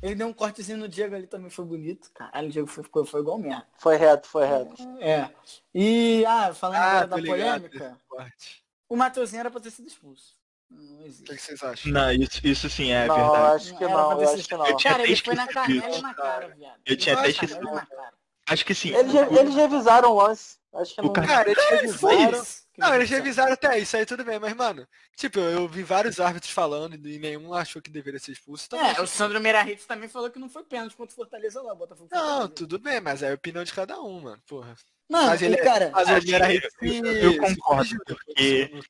[0.00, 2.10] Ele deu um cortezinho no Diego ali também, foi bonito.
[2.14, 3.66] Caralho, o Diego foi, ficou, foi igual merda.
[3.76, 4.82] Foi reto, foi reto.
[5.00, 5.28] É.
[5.74, 7.68] E, ah, falando Ah, agora da ligado.
[7.68, 7.98] polêmica.
[8.94, 10.34] O Matheusinho era pra ter sido expulso.
[10.70, 11.24] Não O que existe.
[11.34, 11.92] que vocês acham?
[11.92, 13.54] Não, isso, isso sim é não, verdade.
[13.56, 13.90] acho que não,
[14.22, 14.64] eu acho que Eu não.
[14.76, 16.80] tinha Cara, até ele foi na canela e na cara, viado.
[16.86, 17.60] Eu tinha até esquecido.
[18.46, 18.94] Acho que sim.
[18.94, 20.56] Eles, re- eles revisaram o lance.
[20.74, 21.12] Acho que O não.
[21.12, 22.46] cara- Cara, eles revisaram.
[22.76, 24.86] Não, eles revisaram até isso aí, tudo bem, mas, mano,
[25.16, 28.64] tipo, eu vi vários árbitros falando e nenhum achou que deveria ser expulso.
[28.66, 31.72] Então, É, o Sandro Meirahit também falou que não foi pênalti contra o Fortaleza lá,
[31.74, 32.08] Botafogo.
[32.10, 32.48] Não, Fortaleza.
[32.48, 34.42] tudo bem, mas é a opinião de cada um, mano.
[34.48, 34.74] Porra.
[35.08, 38.80] Mano, Mas ele é- cara, Mas Ah, sim, Meirahit eu- eu concordo, porque-.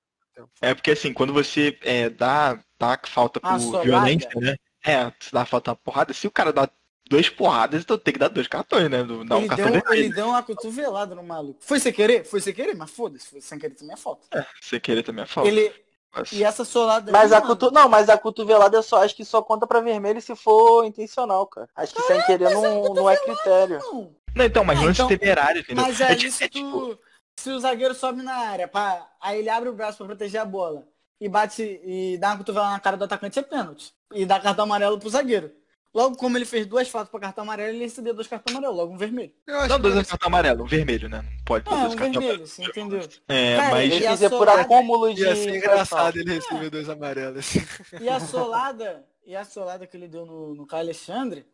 [0.60, 3.84] É porque assim, quando você é, dá, dá falta Ah, por solada.
[3.84, 4.56] violência, né?
[4.84, 6.68] É, se dá falta uma porrada, se o cara dá
[7.08, 9.02] duas porradas, então tem que dar dois cartões, né?
[9.04, 10.04] Dá um ele, cartão deu, vermelho.
[10.04, 11.60] ele deu uma cotovelada no maluco.
[11.62, 12.24] Foi sem querer?
[12.24, 14.46] Foi sem querer, mas foda-se, foi sem querer também é falta.
[14.60, 15.48] Você querer também é falta.
[15.48, 15.72] Ele,
[16.12, 17.70] Mas- e essa solada Mas aí, a cotu...
[17.72, 21.46] Não, mas a cotovelada eu só acho que só conta pra vermelho se for intencional,
[21.46, 21.68] cara.
[21.74, 23.78] Acho que sem querer não, não é critério.
[23.80, 24.14] não.
[24.34, 25.84] Não, então, mas Ah, lance então- temerário, entendeu?
[25.84, 26.98] Mas é, tipo, se, é tipo, tu,
[27.38, 30.44] se o zagueiro sobe na área, pá, aí ele abre o braço pra proteger a
[30.44, 30.86] bola
[31.20, 33.92] e bate e dá uma cotovelada na cara do atacante, é pênalti.
[34.12, 35.50] E dá cartão amarelo pro zagueiro.
[35.94, 38.92] Logo, como ele fez duas faltas pra cartão amarelo, ele recebia dois cartões amarelos, logo
[38.92, 39.32] um vermelho.
[39.46, 41.22] Eu acho não, dois é cartão amarelo, um vermelho, né?
[41.22, 43.08] Não pode É, ter um dois cartões vermelho, você entendeu?
[43.28, 43.92] É, Cara, mas.
[43.92, 45.22] Ele dizer por acúmulo de.
[45.22, 47.38] ia ser engraçado ele receber dois amarelos.
[47.38, 47.60] assim.
[48.00, 51.46] E a solada, e a solada que ele deu no, no Caio Alexandre,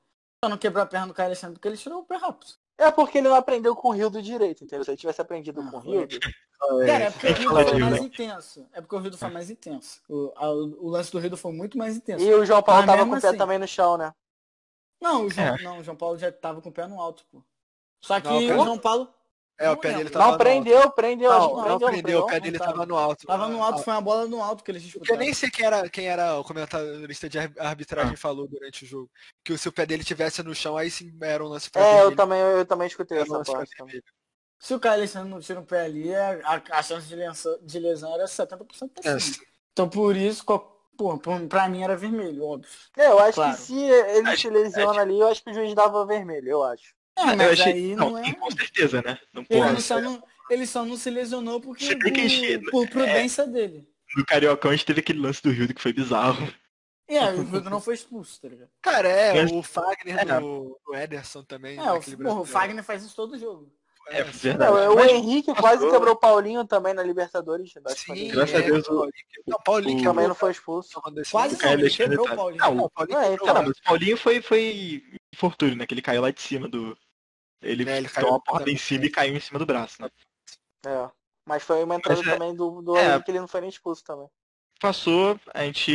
[0.42, 2.52] só não quebrou a perna do Caio Alexandre porque ele tirou o pé rápido.
[2.82, 4.84] É porque ele não aprendeu com o Rio do direito, entendeu?
[4.84, 5.80] Se ele tivesse aprendido Ah, com o.
[5.80, 6.08] Rio,
[6.86, 8.66] Cara, é porque o Rio foi mais Rio, intenso.
[8.72, 10.00] É porque o Rio foi mais intenso.
[10.08, 12.24] O, a- o lance do Rio foi muito mais intenso.
[12.24, 14.12] E o João Paulo Mas tava com o pé assim- também no chão, né?
[15.00, 15.62] Não, o João, É.
[15.62, 17.42] não, o João Paulo já tava com o pé no alto, pô.
[18.02, 18.64] Só que Não, o.
[18.64, 19.08] João Paulo
[19.60, 21.30] É, o Não pé dele tava Não, prendeu, prendeu.
[21.30, 21.54] acho alto.
[21.56, 22.86] que Não, não prendeu, prendeu, o pé dele tava.
[22.86, 23.26] no alto.
[23.26, 25.18] tava no alto, Ah, foi uma bola no alto que eles Eu disputaram.
[25.20, 29.10] nem sei quem era, quem era o comentarista de ar- arbitragem falou durante o jogo.
[29.44, 32.02] Que se o pé dele tivesse no chão, aí sim era um lance pra É,
[32.04, 33.70] eu também, eu também escutei Era essa parte.
[34.58, 38.14] Se o Alexandre não tira o pé ali, a, a chance de lesão, de lesão
[38.14, 39.44] era 70% pra É, cima.
[39.74, 41.18] Então por isso, pô,
[41.48, 42.70] pra- mim era vermelho, óbvio.
[42.96, 43.56] É, eu acho Claro.
[43.56, 46.62] que se ele Acho- se lesiona ali, eu acho que o juiz dava vermelho, eu
[46.62, 46.94] acho.
[47.28, 47.72] É, eu mas achei.
[47.72, 48.24] aí Não, não é.
[48.24, 49.18] sim, com certeza, né?
[49.32, 52.60] Não Ele, não só não, ele só não se lesionou porque Você tem que encher,
[52.62, 53.86] por, por prudência dele.
[54.16, 56.52] No Cariocão a gente teve aquele lance do Rio que foi bizarro.
[57.08, 58.68] E aí, o Rildo não foi expulso, tá ligado?
[58.80, 60.24] Cara, é, Mas- o Fagner É.
[60.24, 61.76] do, do Ederson também.
[61.76, 62.44] É, o, porra, o.
[62.44, 63.68] Fagner faz isso todo jogo.
[64.08, 64.30] É, sim.
[64.48, 64.72] verdade.
[64.72, 65.90] Não, o Mas- Henrique quase passou.
[65.90, 67.72] quebrou o Paulinho também na Libertadores.
[67.72, 68.28] foi Sim.
[68.28, 69.12] Graças a é, Deus, o- Paulinho-
[69.46, 71.00] Não, Paulinho o- quebrou, Também não foi expulso.
[71.30, 72.60] Quase O não, ele quebrou o Paulinho.
[72.60, 73.36] Não, o Paulinho Não, é.
[73.36, 75.02] Não, mas o Paulinho foi, foi
[75.34, 75.86] infortúnio, né?
[75.86, 76.96] Que ele caiu lá de cima do.
[77.62, 80.00] Ele, É, ele caiu tomou uma porrada em cima e caiu em cima do braço,
[80.00, 80.08] né?
[80.86, 81.10] É.
[81.46, 83.14] Mas foi uma entrada Mas é- também do, do é.
[83.14, 84.28] Henrique, ele não foi nem expulso também.
[84.80, 85.92] Passou, a gente.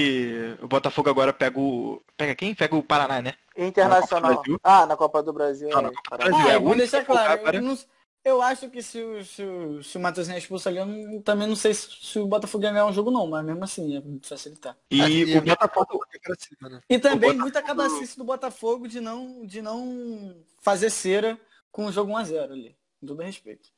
[0.62, 2.02] O Botafogo agora pega o.
[2.16, 2.54] Pega quem?
[2.54, 3.34] Pega o Paraná, né?
[3.58, 4.44] Internacional.
[4.48, 4.58] Na?
[4.64, 5.70] Ah, na Copa do Brasil.
[5.70, 6.18] Não, é, na Copa do.
[6.18, 6.48] Brasil.
[6.48, 7.34] Ah, é eu vou deixar que claro.
[7.34, 7.58] agora.
[7.58, 7.78] Eu, não-
[8.24, 11.22] eu acho que se o, se o, se o Matheusinho é expulso ali, eu não-
[11.22, 13.98] também não sei se, se o Botafogo ia ganhar um jogo não, mas mesmo assim,
[13.98, 14.78] é facilitar.
[14.92, 16.06] E Assim, o Botafogo.
[16.14, 16.82] é pra cima, né?
[16.88, 21.40] E também Botafogo- muita cabacice do Botafogo de não, de não fazer cera
[21.76, 22.78] com o jogo 1x0 ali.
[23.02, 23.70] Com todo respeito.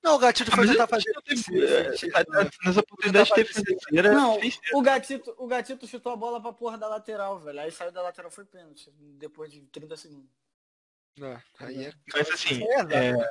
[0.00, 4.38] Não, o Gatito foi Mas tentar ele fazer ele oportunidades que teve financeira, Não,
[4.74, 7.60] o gatito, o gatito chutou a bola pra porra da lateral, velho.
[7.60, 10.30] Aí saiu da lateral foi pênalti, depois de 30 segundos.
[11.18, 11.92] Não, aí é.
[12.14, 13.28] Mas assim, é, é, né?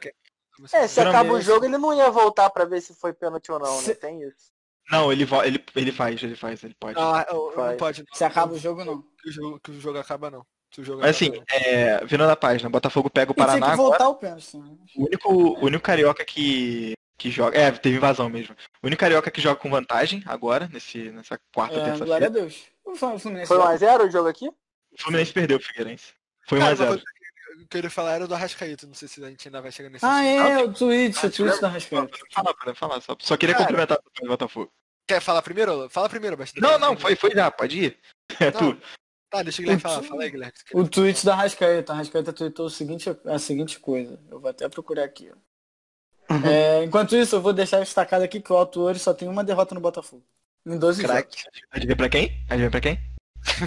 [0.73, 3.57] É, se acaba o jogo, ele não ia voltar pra ver se foi pênalti ou
[3.59, 3.81] não, né?
[3.83, 4.51] Se- Tem isso.
[4.91, 6.99] não, ele, ele, ele faz, ele faz, ele pode.
[6.99, 8.01] Ah, eu- eu não pode.
[8.03, 8.13] não.
[8.13, 9.01] Se acaba o jogo, não.
[9.01, 10.45] Que o jogo, que o jogo acaba, não.
[10.77, 13.77] O Mas assim, acaba, é, virando a página, Botafogo pega o Paraná que agora.
[13.89, 14.55] voltar o pênalti.
[14.95, 17.57] O único, o único carioca que, que joga.
[17.57, 18.55] É, teve invasão mesmo.
[18.81, 22.29] O único carioca que joga com vantagem agora, nesse, nessa quarta, É, glória a terça-feira.
[22.29, 22.63] Deus.
[22.85, 23.09] O Foi
[23.57, 24.47] vai- 1x0 o jogo aqui?
[24.47, 26.13] O Fluminense perdeu o Figueirense.
[26.47, 26.79] Foi Cara, 1x0.
[26.81, 28.85] uma coisa que eu queria falar era do Arrascaíta.
[28.87, 30.51] Não sei se a gente ainda vai chegar nesse Ah, assunto.
[30.51, 32.17] é, o tweet, o tweet da Podemos Rascaeta.
[32.31, 33.01] falar, falar.
[33.01, 33.65] Só, só queria Cara.
[33.65, 34.71] complementar o Botafogo.
[35.07, 35.89] Quer falar primeiro?
[35.89, 36.61] Fala primeiro, Bastante.
[36.61, 37.97] Não, não, foi, foi já, pode ir.
[38.39, 38.81] É Não, tu.
[39.29, 40.03] Tá, deixa o Guilherme O falar.
[40.03, 40.53] Fala aí, Guilherme.
[40.73, 41.93] O tweet da Rascaeta.
[41.93, 44.19] A Rascaeta tweetou o seguinte, a seguinte coisa.
[44.29, 45.31] Eu vou até procurar aqui.
[45.31, 46.35] ó.
[46.47, 49.73] É, enquanto isso, eu vou deixar destacado aqui que o Autor só tem uma derrota
[49.75, 50.23] no Botafogo.
[50.65, 51.43] Em 12 Craque.
[51.71, 52.45] Adivinha pra quem?
[52.49, 52.99] Adivinha pra quem?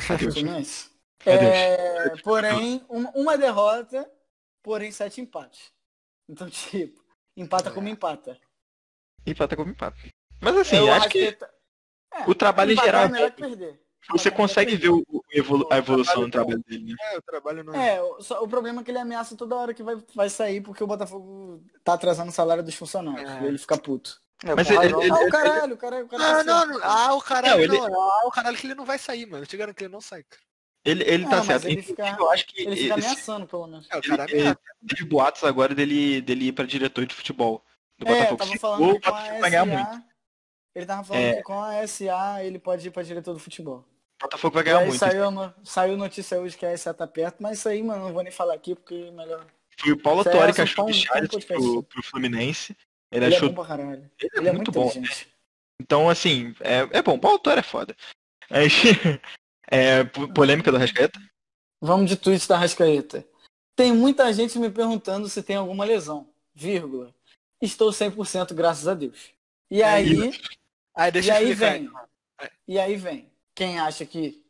[0.09, 0.35] jogos.
[0.35, 0.90] Fluminense.
[1.25, 4.11] É, porém, uma, uma derrota,
[4.61, 5.70] porém sete empates.
[6.29, 7.01] Então, tipo,
[7.37, 8.37] empata como empata.
[9.25, 9.96] Empata como empata.
[10.40, 11.55] Mas assim, É, o acho que Arrascaeta-
[12.12, 13.81] É, o trabalho em geral, é melhor que perder.
[14.10, 16.96] Você Empatar é consegue ver o, o evolu- a evolução do trabalho dele, né?
[17.12, 17.74] É, o trabalho não.
[17.74, 20.60] É, o, só- o problema é que ele ameaça toda hora que vai, vai sair
[20.60, 23.30] porque o Botafogo tá atrasando o salário dos funcionários.
[23.30, 23.42] É.
[23.42, 24.20] E ele fica puto.
[24.44, 26.80] É, Mas ele- ele- ah, o caralho, o caralho, o cara Ah, tá não, não.
[26.82, 28.00] Ah, o caralho Não, ele- não.
[28.02, 29.44] Ah, o caralho que ele não vai sair, mano.
[29.44, 30.42] Eu te garanto que ele não sai, cara.
[30.84, 31.68] Ele, ele tá Não, mas certo.
[31.68, 33.86] ele fica- eu acho que Ele fica ameaçando, pelo menos.
[33.88, 34.58] É, o cara ele- ameaça.
[34.88, 37.64] teve boatos agora dele, dele ir pra diretor de futebol
[37.96, 38.36] do É, Botafogo.
[38.38, 40.02] tava Se falando for, o Botafogo vai ganhar muito.
[40.74, 41.34] Ele tava falando É.
[41.36, 43.84] que com a SA ele pode ir pra diretor do futebol.
[44.22, 44.98] Botafogo vai E ganhar aí muito.
[44.98, 48.12] saiu, no- saiu notícia hoje que a SA tá perto, mas isso aí, mano, não
[48.12, 49.44] vou nem falar aqui porque melhor.
[49.78, 52.76] Foi o Paulo é Torre que achou o Charles pro, pro Fluminense.
[53.11, 53.48] Ele, Ele é achou.
[53.50, 54.11] bom pra caralho.
[54.20, 54.88] Ele é Ele é muito muito bom.
[54.88, 55.28] inteligente.
[55.80, 57.18] Então, assim, é, é bom.
[57.18, 57.96] Paulo Torre é foda.
[58.48, 58.72] Mas,
[59.68, 61.20] é, po- polêmica do Rascaeta?
[61.80, 63.26] Vamos de tweets da Rascaeta.
[63.74, 66.28] Tem muita gente me perguntando se tem alguma lesão.
[66.54, 67.12] Vírgula.
[67.61, 69.30] Estou 100% graças a Deus.
[69.70, 70.32] E aí,
[70.94, 71.72] Aí e deixa eu aí explicar.
[71.72, 71.90] vem.
[72.68, 73.32] E aí vem.
[73.54, 74.42] Quem acha que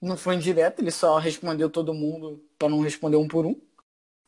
[0.00, 3.60] não foi indireto, ele só respondeu todo mundo pra não responder um por um.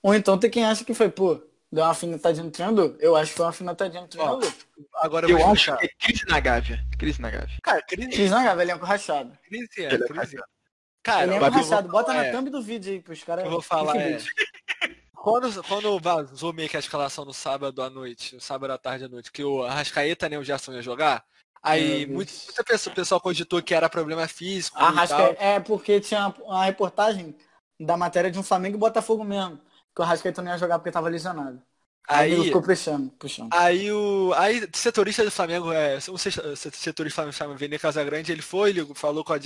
[0.03, 1.35] Ou então tem quem acha que foi, pô,
[1.71, 2.97] deu uma afinitadinha no treinador.
[3.01, 4.53] Eu acho que foi uma afinitadinha no treinador.
[4.97, 6.85] Agora eu Eu vou acho que é crise na Gávea.
[6.99, 7.57] Crise na Gávea.
[7.63, 9.39] Cara, crise, Cris não, velho, elenco rachado.
[9.45, 10.41] crise é, é crise é.
[11.03, 11.89] Cara, Elenco vou rachado.
[11.89, 13.45] Bota falar na é- thumb do vídeo aí pros caras.
[13.45, 14.19] Eu vou falar, é.
[15.21, 19.05] Quando, quando vazou meio que a escalação no sábado à noite, no sábado à tarde
[19.05, 21.25] à noite, que o Arrascaeta nem o Gerson ia jogar,
[21.63, 22.17] aí Deus.
[22.17, 25.17] muita pessoa, o pessoal cogitou que era problema físico e Arrasca...
[25.17, 25.37] tal.
[25.39, 27.37] É porque tinha uma reportagem
[27.79, 29.61] da matéria de um Flamengo e Botafogo mesmo.
[29.95, 31.63] Que o Arrascaeta não ia jogar porque tava lesionado.
[32.09, 33.51] Aí, Aí, ficou puxando, puxando.
[33.53, 36.31] aí o aí, setorista do Flamengo, é, um se-
[36.73, 39.39] setorista do Flamengo Vene Casagrande, ele foi, ele falou com, a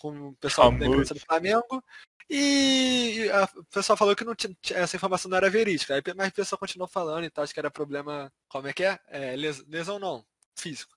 [0.00, 0.86] com o pessoal da Famoso.
[0.86, 1.84] imprensa do Flamengo
[2.30, 5.94] e a- o pessoal falou que não tinha, essa informação não era verídica.
[5.94, 8.84] Aí, mas o pessoal continuou falando e tal, acho que era problema, como é que
[8.84, 8.98] é?
[9.08, 10.24] é les- lesão não,
[10.56, 10.92] físico.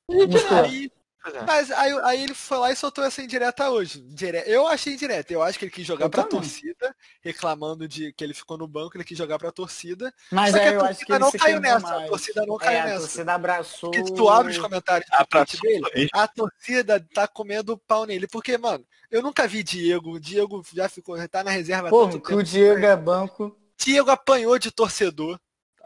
[0.63, 0.91] Aí,
[1.35, 1.41] é.
[1.45, 3.99] Mas aí, aí ele foi lá e soltou essa indireta hoje.
[4.01, 5.33] Dire- Eu achei indireta.
[5.33, 6.39] Eu acho que ele quis jogar Eu pra também.
[6.39, 10.13] torcida, reclamando de que ele ficou no banco, ele quis jogar pra torcida.
[10.31, 11.87] Mas Só que a eu acho que torcida ele não se caiu nessa.
[11.87, 12.09] A mais.
[12.09, 12.99] torcida não É, caiu a nessa.
[13.01, 13.91] torcida abraçou.
[13.91, 18.25] Porque tu abre os comentários do tweet Abraçou dele, a torcida tá comendo pau nele.
[18.25, 20.13] Porque, mano, eu nunca vi Diego.
[20.13, 22.41] O Diego já ficou, já tá na reserva tanto que o.
[22.41, 23.55] Diego é banco.
[23.77, 25.37] Diego apanhou de torcedor.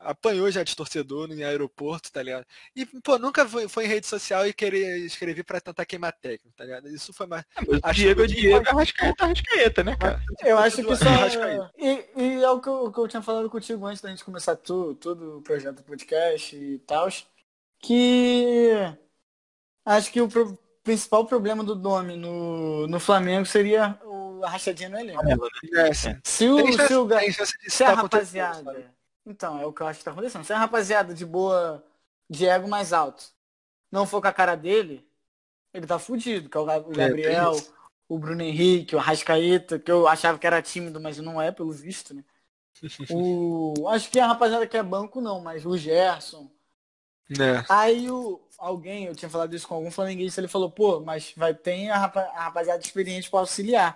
[0.04, 2.46] Apanhou já de torcedor no aeroporto, tá ligado?
[2.76, 6.56] E, pô, nunca foi, foi em rede social e querer escrever pra tentar queimar técnico,
[6.56, 6.88] tá ligado?
[6.90, 7.44] Isso foi mais.
[7.56, 10.22] Mas o Acho Diego é que- Diego, Arrascaeta é Arrascaeta, né, cara?
[10.44, 11.04] Eu acho que só.
[11.78, 14.56] E, e é o que, eu, que eu tinha falado contigo antes da gente começar
[14.56, 17.08] tu, todo o projeto do podcast e tal.
[17.80, 18.72] Que
[19.86, 25.00] acho que o pro- principal problema do nome no, no Flamengo seria o arrastadinha no
[25.00, 25.22] elenco.
[25.76, 26.18] É, sim.
[26.24, 27.08] Se o, se o,
[27.68, 28.94] se a tá rapaziada.
[29.26, 30.44] Então, é o que eu acho que tá acontecendo.
[30.44, 31.84] Se a rapaziada de boa,
[32.30, 33.32] de ego mais alto,
[33.92, 35.08] não for com a cara dele,
[35.74, 36.50] ele tá fudido.
[36.50, 37.74] Que é o tem Gabriel, isso.
[38.10, 41.72] o Bruno Henrique, o Arrascaeta, que eu achava que era tímido, mas não é, pelo
[41.72, 42.24] visto, né?
[43.08, 46.52] O, acho que a rapaziada que é banco não, mas o Gerson.
[47.40, 47.64] É.
[47.68, 51.54] Aí o, alguém, eu tinha falado isso com algum flamenguista, ele falou, pô, mas vai
[51.54, 53.96] ter a, rapa- a rapaziada experiente para auxiliar.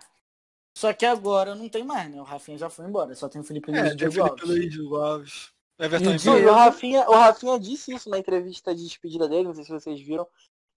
[0.77, 2.21] Só que agora não tem mais, né?
[2.21, 4.47] O Rafinha já foi embora, só tem o Felipe Luiz É, e o Diego Alves.
[4.47, 5.51] Luiz, Diego Alves.
[5.79, 9.27] Everton E o e Diego- o Rafinha, o Rafinha disse isso na entrevista de despedida
[9.27, 10.27] dele, não sei se vocês viram,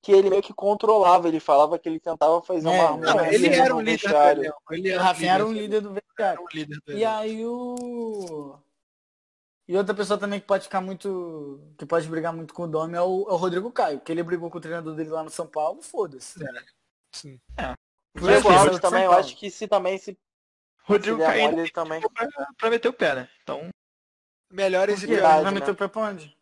[0.03, 3.49] que ele meio que controlava, ele falava que ele tentava fazer É, uma não, ele
[3.53, 4.75] Sim, era um líder do.
[4.75, 6.43] Ele O era Rafinha era um líder, do vestiário.
[6.89, 8.59] um E aí o.
[9.69, 11.61] E outra pessoa também que pode ficar muito.
[11.77, 14.23] que pode brigar muito com o Domi é o, é o Rodrigo Caio, que ele
[14.23, 16.41] brigou com o treinador dele lá no São Paulo, foda-se.
[17.15, 17.35] Sim.
[17.35, 20.19] O Por Diego isso, Alves também, eu acho que se também se
[20.85, 22.01] Rodrigo Se mole, ele também.
[22.01, 23.29] pra, pra meter o pé, né?
[23.43, 23.69] Então,
[24.51, 25.23] Melhores e piores.
[25.23, 25.51] Vai né?
[25.53, 26.37] meter o pé pra onde?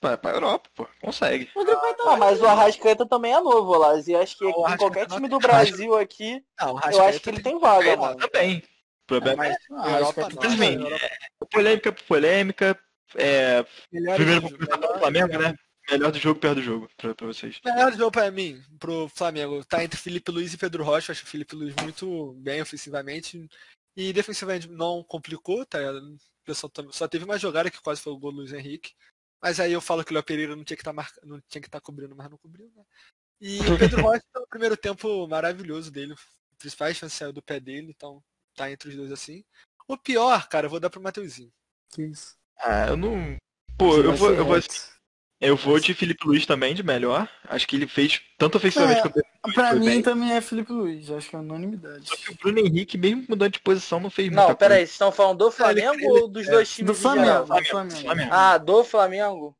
[0.00, 1.50] pra, pra Europa, pô, consegue.
[1.54, 4.06] O Rodrigo Caio tá Ah, mas o Arrascaeta também é novo, Las.
[4.06, 6.80] E acho que O em Arrascaeta qualquer não time tem do Brasil aqui, Não, o
[6.90, 8.16] eu acho que ele tem vaga, mano.
[8.16, 8.58] Também.
[8.58, 10.10] O problema é, Ah, não.
[10.10, 12.78] Infelizmente, Europa- polêmica por polêmica.
[13.14, 14.58] É, primeiro do jogo.
[14.58, 15.54] começar pelo Flamengo, né?
[15.90, 17.60] Melhor do jogo, pior do jogo, pra, pra vocês.
[17.64, 21.12] Melhor jogo pra mim, pro Flamengo, tá entre Felipe Luiz e Pedro Rocha.
[21.12, 23.48] Acho o Felipe Luiz muito bem ofensivamente.
[23.96, 25.78] E defensivamente não complicou, tá?
[25.82, 28.92] O tam- só teve uma jogada que quase foi o gol do Luiz Henrique.
[29.42, 31.20] Mas aí eu falo que o Léo Pereira não tinha que estar marca...
[31.24, 32.84] não tinha que estar cobrindo, mas não cobriu, né?
[33.40, 36.12] E o Pedro Rocha no primeiro tempo maravilhoso dele.
[36.12, 38.22] As principais chances saiu do pé dele, então
[38.54, 39.44] tá entre os dois assim.
[39.86, 41.52] O pior, cara, eu vou dar pro Mateuzinho.
[41.90, 42.36] Que isso.
[42.58, 43.36] Ah, eu não.
[43.78, 44.56] Pô, eu vou, eu vou.
[45.40, 47.28] Eu vou de Felipe Luiz também, de melhor.
[47.44, 50.02] Acho que ele fez tanto ofensivamente É, quanto Pra mim bem.
[50.02, 52.08] também é Felipe Luiz, acho que é unanimidade.
[52.08, 54.80] Só que o Bruno Henrique, mesmo mudando de posição, não fez Não, muita pera aí,
[54.80, 54.86] coisa.
[54.86, 57.96] vocês estão falando do Flamengo ele- ou dos dois Do times em Flamengo, do Flamengo.
[58.00, 58.30] Flamengo.
[58.32, 59.56] Ah, do Flamengo?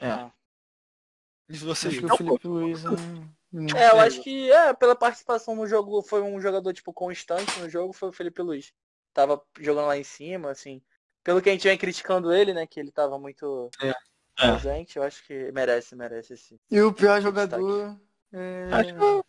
[0.00, 0.08] É.
[0.10, 0.30] Ah.
[1.48, 2.88] E você, Acho que o Felipe Luiz é...
[3.78, 7.70] É, eu acho que é, pela participação no jogo, foi um jogador, tipo, constante no
[7.70, 8.74] jogo, foi o Felipe Luiz.
[9.14, 10.82] Tava jogando lá em cima, assim.
[11.24, 13.94] Pelo que a gente vem criticando ele, né, que ele tava muito É.
[14.38, 16.58] presente, eu acho que merece, merece sim.
[16.70, 17.96] E o pior jogador
[18.32, 18.68] é...
[18.72, 19.24] Acho que o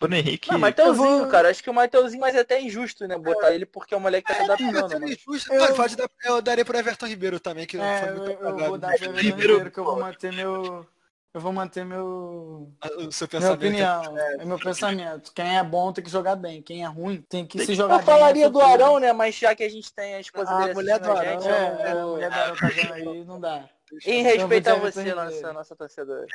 [0.00, 0.50] Bruno Henrique.
[0.50, 3.52] Não, Mateuzinho, Eu vou- cara, acho que o Mateuzinho, mas é até injusto, né, botar
[3.52, 5.12] ele porque o moleque tá se adaptando, Sendo né?
[5.14, 8.12] injusto, Eu- não, pode dar, eu daria pro Everton Ribeiro também, que É, foi eu,
[8.14, 8.68] muito eu apagado.
[8.68, 10.86] vou dar pro Everton Ribeiro, Ribeiro que eu vou manter meu...
[11.32, 12.72] Eu vou manter meu...
[12.96, 13.54] O seu Minha pensamento.
[13.56, 15.32] opinião, é meu pensamento.
[15.32, 17.98] Quem é bom tem que jogar bem, quem é ruim tem que se jogar Eu
[17.98, 18.06] bem.
[18.06, 18.60] falaria é do.
[18.60, 21.10] Arão, né, mas já que a gente tem a esposa Ah, dele a mulher do
[21.10, 23.68] Arão, gente, É, eu é, a mulher da Arão tá vendo aí, não dá.
[24.04, 26.26] Em respeito a você, nossa, nossa torcedora.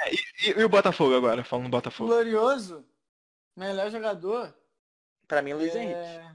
[0.44, 2.10] E, e o Botafogo agora, falando do Botafogo.
[2.10, 2.86] Glorioso,
[3.56, 4.54] melhor jogador.
[5.28, 5.94] Pra mim, Luiz Henrique.
[5.94, 6.32] é...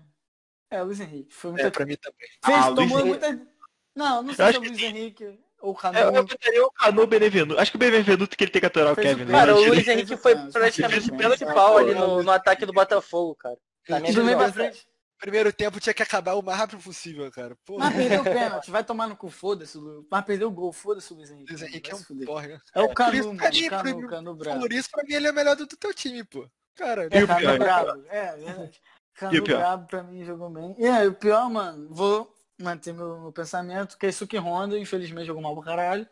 [0.70, 1.32] É, Luiz Henrique.
[1.34, 1.68] Foi muita...
[1.68, 2.28] É, pra mim também.
[2.44, 3.26] Fez, Ah, Luiz tomou Henrique.
[3.26, 3.46] muita...
[3.94, 5.98] Não, não sei se é acho o que Luiz Henrique ou o É, Canu.
[5.98, 7.60] Eu, eu botaria o Canu ou o Benevenuto.
[7.60, 9.38] Acho que o Benevenuto que ele tem que aturar o Fez o Kevin, né?
[9.38, 12.66] Cara, o Luiz Henrique foi praticamente fez o pênalti de pau ali no, no ataque
[12.66, 13.56] do Botafogo, cara.
[13.88, 14.86] Minha Do meio pra frente.
[15.24, 17.56] Primeiro tempo tinha que acabar o mais rápido possível, cara.
[17.64, 18.24] Pô, Mas perdeu o
[18.60, 20.06] pênalti, vai tomar no cu, foda-se, Lu.
[20.10, 21.50] Mas perdeu o gol, foda-se o Luiz Henrique.
[21.50, 22.46] Luiz Henrique é um porra.
[22.48, 22.60] né?
[22.74, 23.40] É o Canu, isso, mano.
[23.70, 24.60] Canu, por- Canu bravo.
[24.60, 26.46] Por isso, pra mim, ele é o melhor do, do teu time, pô.
[26.76, 28.04] Cara, É, Canu bravo.
[28.08, 28.82] É, é verdade.
[29.14, 29.58] Canu o pior?
[29.58, 30.74] bravo pra mim jogou bem.
[30.78, 35.26] E aí, o pior, mano, vou manter meu, meu pensamento, que é Suki Honda, infelizmente
[35.26, 36.06] jogou mal pra caralho.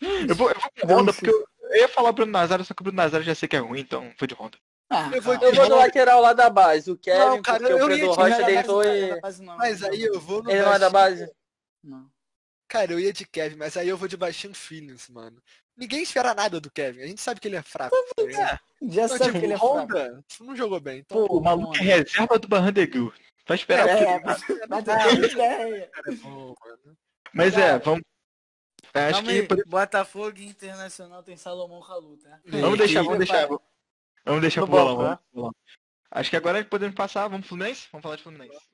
[0.00, 2.82] Eu vou, eu vou com Honda porque eu, eu ia falar Bruno Nazário, só que
[2.82, 4.56] o Bruno Nazário já sei que é ruim, então foi de Honda.
[4.90, 5.34] Ah, Eu vou-.
[5.34, 8.12] Eu vou do lateral lá da base, o Kevin, Não, cara, porque eu o Pedro
[8.12, 8.86] Rocha Não é deitou e...
[8.86, 9.56] não é base, não.
[9.56, 11.30] Mas aí eu vou no Ele não é da base?
[11.82, 12.10] Não.
[12.68, 15.40] Cara, eu ia de Kevin, mas aí eu vou de baixinho Feelings, mano.
[15.76, 17.02] Ninguém espera nada do Kevin.
[17.02, 17.94] A gente sabe que ele é fraco.
[18.16, 18.60] tá ligado?
[18.82, 19.74] Já Então, sabe tipo, que ele é fraco.
[19.76, 20.98] Honda não jogou bem.
[21.00, 23.12] Então, Pô, o maluco é reserva do Barrandegul.
[23.46, 24.88] Vai esperar É, o mas mas
[25.36, 26.98] é bom, mano.
[27.32, 28.02] Mas é, vamos.
[28.94, 32.40] Acho Calma que aí, Botafogo e Internacional tem Salomão Kalu, tá?
[32.46, 33.48] Vamos deixar, vamos deixar.
[34.24, 35.54] Vamos deixar No pro bolão, bolão.
[36.10, 37.88] Acho que agora podemos passar, vamos pro Fluminense?
[37.92, 38.73] Vamos falar de Fluminense.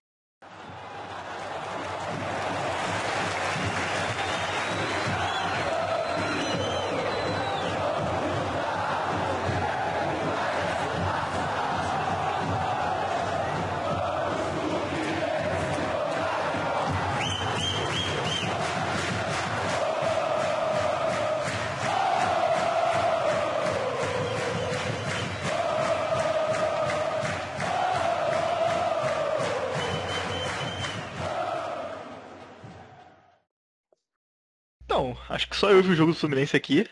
[34.90, 36.84] Então, acho que só eu vi o jogo do Fluminense aqui.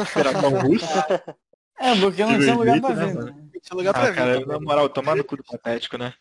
[0.00, 0.86] Esperava um russo.
[1.80, 3.26] É, porque não tinha lugar pra né, ver, mano?
[3.26, 3.48] né?
[3.60, 4.46] Tinha lugar pra Ah, cara, ver.
[4.46, 6.14] na moral, tomar no cu do patético, né?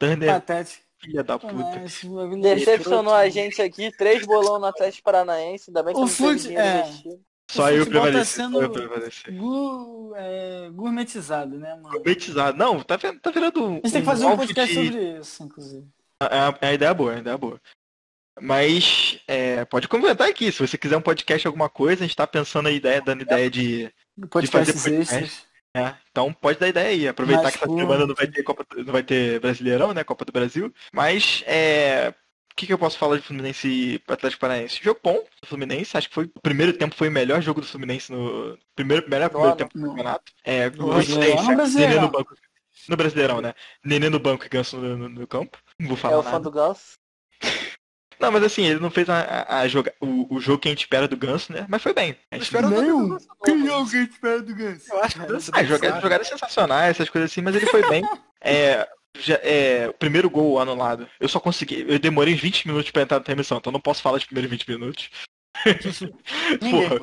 [0.00, 0.82] Turner, Patético.
[0.98, 1.54] filha da puta.
[1.54, 5.94] mas bagulho é Decepcionou escroto, a gente aqui, três bolão no Atlético Paranaense, ainda bem
[5.94, 6.80] que O não teve fute- dinheiro é.
[6.80, 7.20] investido.
[7.52, 8.32] Só o eu tá prevaleci.
[8.32, 9.30] sendo- Só eu prevaleci.
[9.30, 11.90] Gu- é, gourmetizado, né, mano?
[11.90, 12.58] Gourmetizado.
[12.58, 13.70] Não, tá, vendo- tá virando um.
[13.70, 15.86] A gente tem que fazer um podcast de- sobre isso, inclusive.
[16.20, 17.60] É, é a ideia boa, é a ideia boa.
[18.40, 22.26] Mas é, pode comentar aqui, se você quiser um podcast alguma coisa, a gente tá
[22.26, 23.90] pensando a ideia, dando ideia de.
[24.30, 24.50] Podcasts
[24.82, 25.46] fazer podcast.
[25.76, 27.08] É, então pode dar ideia aí.
[27.08, 30.04] Aproveitar Mais que essa semana não vai ter Copa, não vai ter Brasileirão, né?
[30.04, 30.72] Copa do Brasil.
[30.92, 32.14] Mas é.
[32.52, 34.78] O que, que eu posso falar de Fluminense e Atlético Paranaense?
[34.80, 37.66] Jogo bom do Fluminense, acho que foi o primeiro tempo foi o melhor jogo do
[37.66, 40.32] Fluminense no primeiro, melhor primeiro tempo do campeonato.
[40.44, 42.34] É, No coincidência, Brasileirão, no no banco.
[42.88, 43.54] No Brasileirão, né?
[43.84, 45.58] Nenê no banco e Ganso no, no- no campo.
[45.80, 46.36] Não vou falar É o nada.
[46.36, 46.96] fã do Ganso.
[48.18, 50.70] Não, mas assim, ele não fez a, a- a joga, o, o jogo que a
[50.70, 51.66] gente espera do Ganso, né?
[51.68, 52.16] Mas foi bem.
[52.30, 54.92] A gente espero Não, que jogo que a gente espera do Ganso?
[54.92, 58.02] Eu acho que Ah, jogadas, jogadas sensacionais, essas coisas assim, mas ele foi bem.
[58.46, 58.86] É,
[59.18, 61.08] já, é, o primeiro gol anulado.
[61.18, 61.82] Eu só consegui.
[61.88, 64.50] Eu demorei uns 20 minutos pra entrar na transmissão, então não posso falar dos primeiros
[64.50, 65.08] 20 minutos.
[66.60, 67.00] Porra.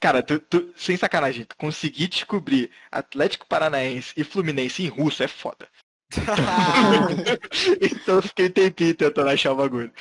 [0.00, 5.28] Cara, tu, tu- sem sacanagem, tu conseguir descobrir Atlético Paranaense e Fluminense em russo é
[5.28, 5.68] foda.
[7.80, 9.92] então eu fiquei tempinho tentando achar o bagulho.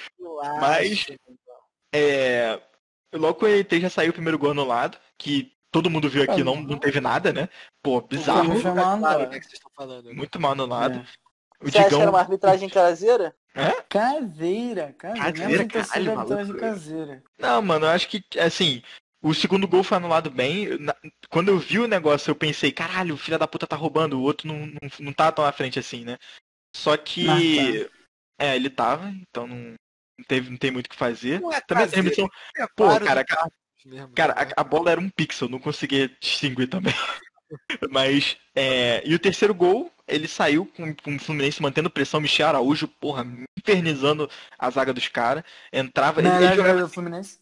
[0.60, 1.06] Mas,
[1.93, 2.62] é,
[3.13, 6.43] logo que eu entrei já saiu o primeiro gol anulado, que todo mundo viu aqui,
[6.43, 7.49] não, não teve nada, né?
[7.82, 9.23] Pô, bizarro, Foi mal anulado.
[9.23, 10.13] o que é que vocês estão falando?
[10.13, 10.99] muito mal anulado.
[10.99, 11.30] É.
[11.62, 13.36] O Você acha que era Digão, uma arbitragem caseira?
[13.89, 15.34] Caseira, caseira.
[15.34, 16.58] Caseira, torcida caralho, maluco.
[16.60, 17.23] caseira.
[17.38, 18.82] não, mano, eu acho que, assim,
[19.21, 20.78] o segundo gol foi anulado bem.
[20.80, 20.95] Na-
[21.30, 24.21] Quando eu vi o negócio, eu pensei, caralho, o filho da puta tá roubando, o
[24.21, 26.17] outro não, não, não tá tão à frente assim, né?
[26.75, 29.73] Só que, Ah, é, ele tava, então não,
[30.19, 31.39] não teve, não tem muito o que fazer.
[31.41, 33.51] Não é Também a transmissão, é pô, cara, do árbitro
[33.86, 34.51] mesmo, Cara, né?
[34.55, 36.93] a, a bola era um pixel, não conseguia distinguir também.
[37.89, 42.47] Mas, é, e o terceiro gol, ele saiu com, com o Fluminense mantendo pressão, Michel
[42.47, 43.25] Araújo, porra,
[43.58, 45.43] infernizando a zaga dos caras.
[45.73, 47.39] Entrava, ele, Melhor ele jogava jogador do Fluminense.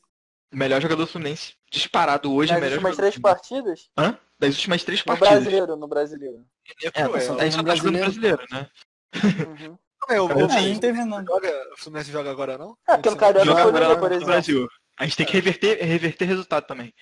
[0.53, 3.89] melhor jogador do Fluminense, disparado hoje, Nas melhor últimas jogador três partidas?
[3.97, 4.17] Hã?
[4.39, 5.29] Das últimas três No partidas.
[5.31, 6.45] brasileiro, no brasileiro.
[6.83, 7.21] É É, cruel.
[7.21, 8.67] só a gente só tá jogando brasileiro, né?
[9.15, 9.77] Uhum.
[10.09, 11.25] É, o, É, o, Ah, nada.
[11.27, 12.77] joga, o Fluminense joga agora não?
[12.87, 14.25] É, porque no Carioca Joga foi agora por no exemplo.
[14.27, 14.67] Brasil.
[14.97, 16.93] A gente tem que reverter, reverter resultado também.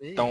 [0.00, 0.30] Então,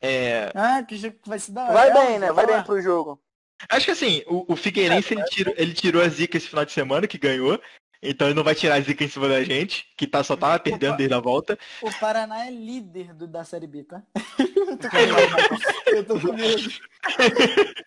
[0.00, 1.72] é, Ah, que jogo que vai se dar.
[1.72, 2.32] Vai É, bem, né?
[2.32, 3.20] Vai bem pro jogo.
[3.68, 6.72] Acho que assim, o, o Figueirense ele, tirou, ele tirou a zica esse final de
[6.72, 7.60] semana, que ganhou.
[8.02, 10.58] Então ele não vai tirar a zica em cima da gente, que tá, só tava
[10.58, 11.56] perdendo desde a volta.
[11.80, 14.02] O Paraná é líder do, da Série B, tá?
[14.66, 15.56] Eu tô com medo.
[15.86, 16.70] Eu tô com medo.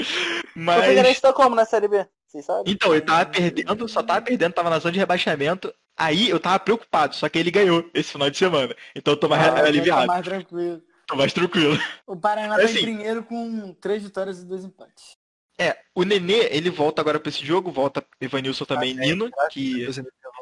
[0.00, 0.84] O Mas.
[0.86, 2.06] Figueirense tá como na Série B?
[2.28, 2.70] Vocês sabem?
[2.72, 5.74] Então, ele tava perdendo, só tava perdendo, tava na zona de rebaixamento.
[5.96, 8.76] Aí eu tava preocupado, só que ele ganhou esse final de semana.
[8.94, 10.82] Então eu tô mais Ah, então tá aliviado, mais tranquilo.
[11.06, 11.78] tô mais tranquilo.
[12.06, 15.16] O Paraná tá Assim- em primeiro com três vitórias e dois empates.
[15.58, 19.90] É, o Nenê, ele volta agora pra esse jogo, volta Evanilson também, Nino, que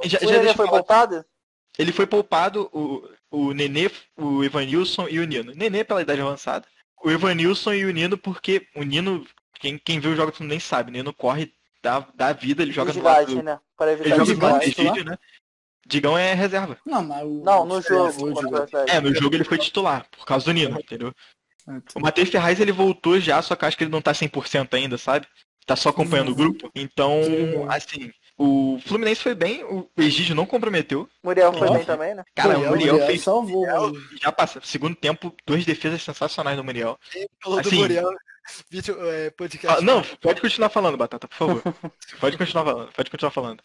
[0.05, 1.25] já, O já Nenê foi poupado?
[1.79, 5.53] Ele foi poupado, o, o Nenê, o Evanilson e o Nino.
[5.55, 6.66] Nenê pela idade avançada.
[7.03, 9.27] O Evanilson e o Nino, porque o Nino,
[9.59, 11.55] quem, quem viu o jogo Fluminense sabe, o Nino corre,
[11.87, 13.61] dá, dá vida, ele joga no lado né?
[13.77, 15.18] Para Ele joga no Digão lado Egídio, né?
[15.87, 16.77] Digão é reserva.
[16.85, 17.44] Não, mas o.
[17.44, 18.40] Não, no é, jogo.
[18.88, 21.12] É, no jogo ele foi titular, por causa do Nino, entendeu?
[21.64, 21.81] Tá.
[21.94, 24.99] O Matheus Ferraz, ele voltou já, só que acho que ele não tá 100% ainda,
[24.99, 25.27] sabe?
[25.64, 26.70] Tá só acompanhando o grupo.
[26.75, 27.66] Então, Sim.
[27.68, 31.09] assim, o Fluminense foi bem, o Egídio não comprometeu.
[31.22, 31.72] Muriel foi Ó.
[31.72, 32.25] bem também, né?
[32.35, 33.66] Cara, Muriel, o Muriel Muriel fez salvou.
[33.66, 34.01] mano.
[34.20, 34.61] já passa.
[34.62, 36.99] Segundo tempo, duas defesas sensacionais do Muriel.
[37.42, 38.11] Falou do Assim- Muriel,
[38.70, 39.78] vídeo, é, podcast.
[39.78, 41.62] Ah, não, pode continuar falando, Batata, por favor.
[42.20, 43.62] pode continuar falando, pode continuar falando.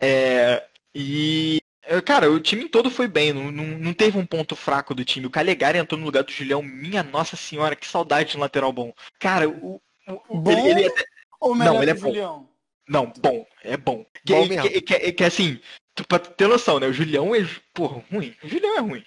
[0.00, 4.56] É, e, é, cara, o time todo foi bem, não, não, não teve um ponto
[4.56, 5.26] fraco do time.
[5.26, 8.72] O Calegari entrou no lugar do Julião, minha nossa senhora, que saudade de um lateral
[8.72, 8.92] bom.
[9.18, 9.80] Cara, o,
[10.28, 10.50] o- Bom?
[10.50, 11.04] ele, ele até-
[11.40, 12.00] Ou melhor Não, ele é bom.
[12.08, 12.48] Julião?
[12.88, 14.04] Não, bom, é bom.
[14.26, 14.68] Que, Bom que- mesmo.
[14.70, 15.60] que- que- que, assim,
[15.94, 16.86] tu- pra ter noção, né?
[16.88, 18.34] O Julião é, porra, ruim.
[18.42, 19.04] O Julião é ruim.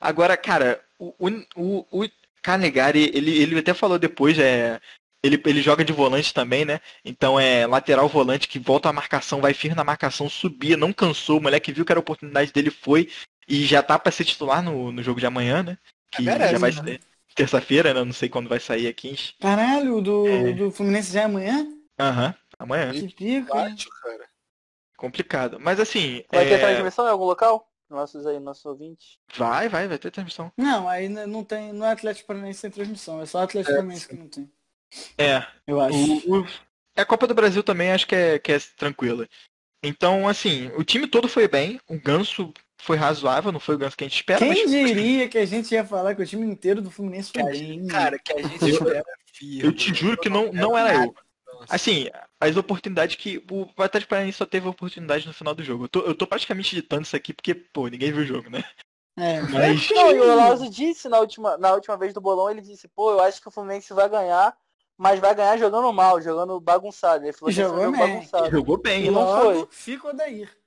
[0.00, 1.14] Agora, cara, o,
[1.54, 2.08] o, o
[2.42, 4.80] Calegari, ele, ele até falou depois, é.
[5.22, 6.80] Ele, ele joga de volante também, né?
[7.04, 11.38] Então é lateral volante que volta à marcação, vai firme na marcação, subia, não cansou.
[11.38, 13.10] O moleque viu que era a oportunidade dele, foi.
[13.46, 15.78] E já tá pra ser titular no, no jogo de amanhã, né?
[16.10, 16.82] Que merece, já vai né?
[16.82, 17.00] ser
[17.34, 18.02] terça-feira, né?
[18.02, 19.14] Não sei quando vai sair aqui.
[19.40, 20.52] Caralho, o do, É.
[20.52, 21.66] do Fluminense já é amanhã?
[21.98, 22.90] Aham, amanhã.
[22.92, 23.74] Que pico, cara.
[24.96, 25.58] Complicado.
[25.60, 26.24] Mas assim.
[26.32, 27.69] Vai ter é, transmissão em algum local?
[27.90, 29.18] Nossos aí, nossos ouvintes.
[29.36, 30.52] Vai, vai, vai ter transmissão.
[30.56, 31.72] Não, aí não tem.
[31.72, 34.50] Não é Atlético Paranaense sem transmissão, é só Atlético Paranaense que não tem.
[35.18, 35.96] É, Eu acho.
[36.30, 36.46] o, o-
[36.96, 39.28] a Copa do Brasil também acho que é, que é tranquila.
[39.82, 43.96] Então, assim, o time todo foi bem, o Ganso foi razoável, não foi o Ganso
[43.96, 46.44] que a gente espera, Quem mas diria que a gente ia falar que o time
[46.46, 47.86] inteiro do Fluminense foi bem?
[47.86, 49.04] Cara, que a gente espera
[49.62, 51.14] eu te juro que não, não era eu.
[51.68, 52.08] Assim,
[52.40, 53.44] as oportunidades que.
[53.50, 55.84] O Atlético Paranaense só teve oportunidade no final do jogo.
[55.84, 58.64] Eu tô, eu tô praticamente editando isso aqui porque, pô, ninguém viu o jogo, né?
[59.18, 59.42] É.
[59.42, 59.90] Mas.
[59.90, 63.12] Não, e o Lauso disse na última, na última vez do bolão, ele disse, pô,
[63.12, 64.56] eu acho que o Fluminense vai ganhar,
[64.96, 67.24] mas vai ganhar jogando mal, jogando bagunçado.
[67.24, 68.08] Ele falou que Jogou jogo bem.
[68.08, 68.50] bagunçado.
[68.50, 69.06] Jogou bem.
[69.06, 69.68] E não Logo, foi.
[69.70, 70.59] Fica o Odair.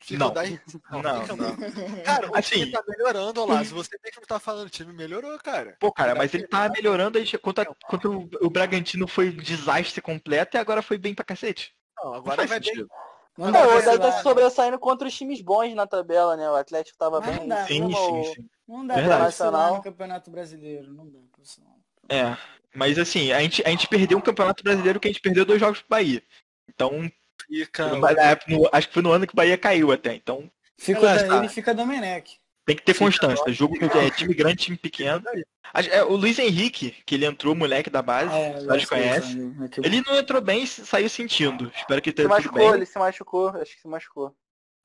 [0.00, 0.32] Fica Não.
[0.32, 2.02] daí- Não, fica- não.
[2.04, 3.70] Cara, o Assim- time tá melhorando, Olás.
[3.70, 5.76] Você tem que não tá falando, o time melhorou, cara.
[5.80, 10.00] Pô, cara, mas ele tá melhorando aí contra, contra o, o Bragantino foi um desastre
[10.00, 11.74] completo e agora foi bem pra cacete.
[11.96, 12.68] Não, Não agora faz vai bem.
[12.68, 12.88] sentido.
[13.36, 16.48] Não Não, dá o Odair tá se sobressaindo contra os times bons na tabela, né?
[16.50, 17.66] O Atlético tava Mas bem não dá.
[17.66, 18.48] Sim, sim, o- sim.
[18.66, 19.16] Não dá Verdade.
[19.16, 20.92] pra vacilar no Campeonato Brasileiro.
[20.92, 21.72] Não dá pra vacilar.
[22.08, 22.36] É,
[22.74, 25.60] mas assim, a gente, a gente perdeu um campeonato brasileiro que a gente perdeu dois
[25.60, 26.22] jogos pro Bahia.
[26.68, 27.10] Então,
[27.50, 30.14] Época, no- acho que foi no ano que o Bahia caiu até.
[30.14, 31.26] Então, Fica o Relaxa.
[31.26, 32.38] Odair e fica Domenech.
[32.64, 33.50] Tem que ter constância.
[33.52, 35.22] Jogo é time grande, time pequeno.
[35.90, 39.34] É, O Luiz Henrique, que ele entrou, moleque da base, É, a gente gosto conhece.
[39.72, 41.72] que- Ele não entrou bem e saiu sentindo.
[41.74, 42.74] Espero que Se tenha tudo machucou, bem.
[42.74, 43.48] ele se machucou.
[43.48, 44.34] Acho que se machucou.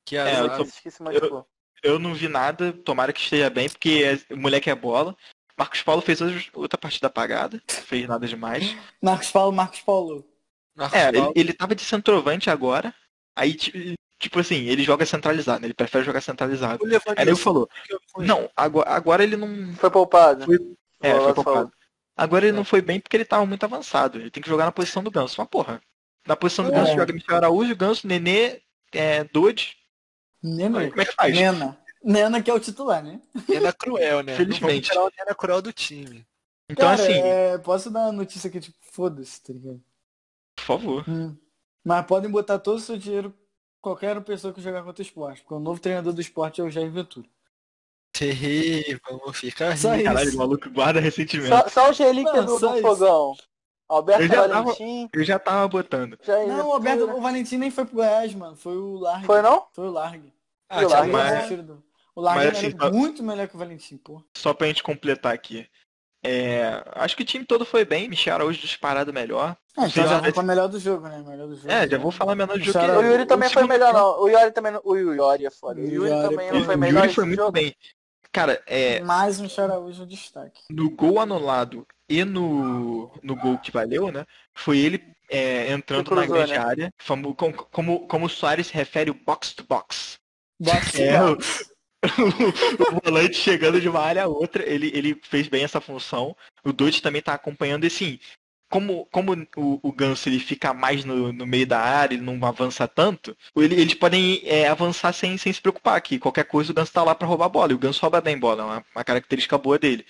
[0.06, 1.46] Que É, eu tô- Acho que se machucou.
[1.84, 5.16] Eu não vi nada, tomara que esteja bem, porque é- o moleque é bola.
[5.58, 8.76] Marcos Paulo fez hoje outra partida apagada, não fez nada demais.
[9.02, 10.26] Marcos Paulo, Marcos Paulo.
[10.92, 12.94] É, ele, ele tava de centroavante agora,
[13.36, 15.68] aí ti- tipo assim, ele joga centralizado, né?
[15.68, 16.84] ele prefere jogar centralizado.
[16.84, 17.70] Levanilson, Aí ele falou,
[18.18, 19.74] não, agora, agora ele não.
[19.76, 20.46] Foi poupado.
[20.46, 21.72] Foi- É, foi poupado.
[22.16, 22.58] Agora ele É.
[22.58, 24.20] não foi bem porque ele tava muito avançado.
[24.20, 25.36] Ele tem que jogar na posição do Ganso.
[25.38, 25.82] Mas porra,
[26.28, 26.76] na posição do É.
[26.76, 28.62] Ganso joga Michel Araújo, Ganso, Nenê,
[28.92, 29.76] é, Dodge.
[30.42, 30.90] Nena.
[30.90, 31.34] Como é que faz?
[31.36, 31.78] Nena.
[32.04, 33.20] Nena que é o titular, né?
[33.48, 34.36] Nena cruel, né?
[34.36, 34.90] Felizmente.
[34.94, 36.26] Nena cruel do time.
[36.70, 39.82] Então Cara, assim, é, posso dar uma notícia aqui, tipo, foda-se, tá ligado?
[40.66, 41.06] Por favor.
[41.08, 41.36] Hum.
[41.84, 43.34] Mas podem botar todo o seu dinheiro
[43.82, 46.70] qualquer pessoa que jogar contra o esporte, porque o novo treinador do esporte é o
[46.70, 47.28] Jair Ventura.
[48.14, 49.00] Terrível,
[49.34, 50.04] fica Só rico.
[50.06, 51.50] Caralho, o maluco guarda ressentimento.
[51.50, 52.82] Só, só o relíquia Não, do, só do isso.
[52.88, 53.36] fogão.
[53.90, 55.10] Alberto Eu já tava- Valentim.
[55.14, 56.20] Eu já tava botando.
[56.24, 57.18] Jair Não, o Alberto, Ventura.
[57.18, 58.56] o Valentim nem foi pro Goiás, mano.
[58.56, 59.26] Foi o Largue.
[59.26, 59.66] Foi não?
[59.74, 60.34] Foi o Largue.
[60.70, 61.84] Ah, Eu tinha acho, mas- O,
[62.16, 64.24] o Largue mas, era assim, só- muito melhor que o Valentim, pô.
[64.38, 65.68] Só pra gente completar aqui.
[66.24, 69.58] É, acho que o time todo foi bem, Michel Araújo disparado melhor.
[69.76, 71.22] Ah, então já vou pra melhor do jogo, né?
[71.28, 71.70] Melhor do jogo.
[71.70, 72.80] É, já vou falar menor de jogo.
[72.80, 73.12] Michel O Araújo.
[73.12, 74.22] Yuri também o foi melhor não.
[74.22, 74.82] O Yuri também não.
[74.86, 75.82] O Yuri é foda.
[75.82, 77.52] O O Yuri Yuri, também não foi O melhor Yuri esse foi muito jogo.
[77.52, 77.76] bem.
[78.32, 80.62] Cara, é, Mais um Charaújo destaque.
[80.72, 84.26] no gol anulado e no, no gol que valeu, né?
[84.56, 86.58] Foi ele é, entrando Que na cruzou, grande né?
[86.58, 86.94] área.
[87.06, 90.18] Como, como, como, o Soares refere o box to box.
[90.60, 91.66] Boxe, É, o, boxe.
[92.98, 96.36] o volante chegando de uma área a outra, ele, ele fez bem essa função.
[96.64, 98.20] O Dodge também tá acompanhando, e assim,
[98.70, 102.44] como, como o, o Ganso ele fica mais no, no meio da área, ele não
[102.46, 106.76] avança tanto, ele- eles podem é, avançar sem, sem se preocupar, que qualquer coisa o
[106.76, 108.86] Ganso tá lá pra roubar a bola, e o Ganso rouba bem bola, é uma,
[108.96, 110.06] uma característica boa dele.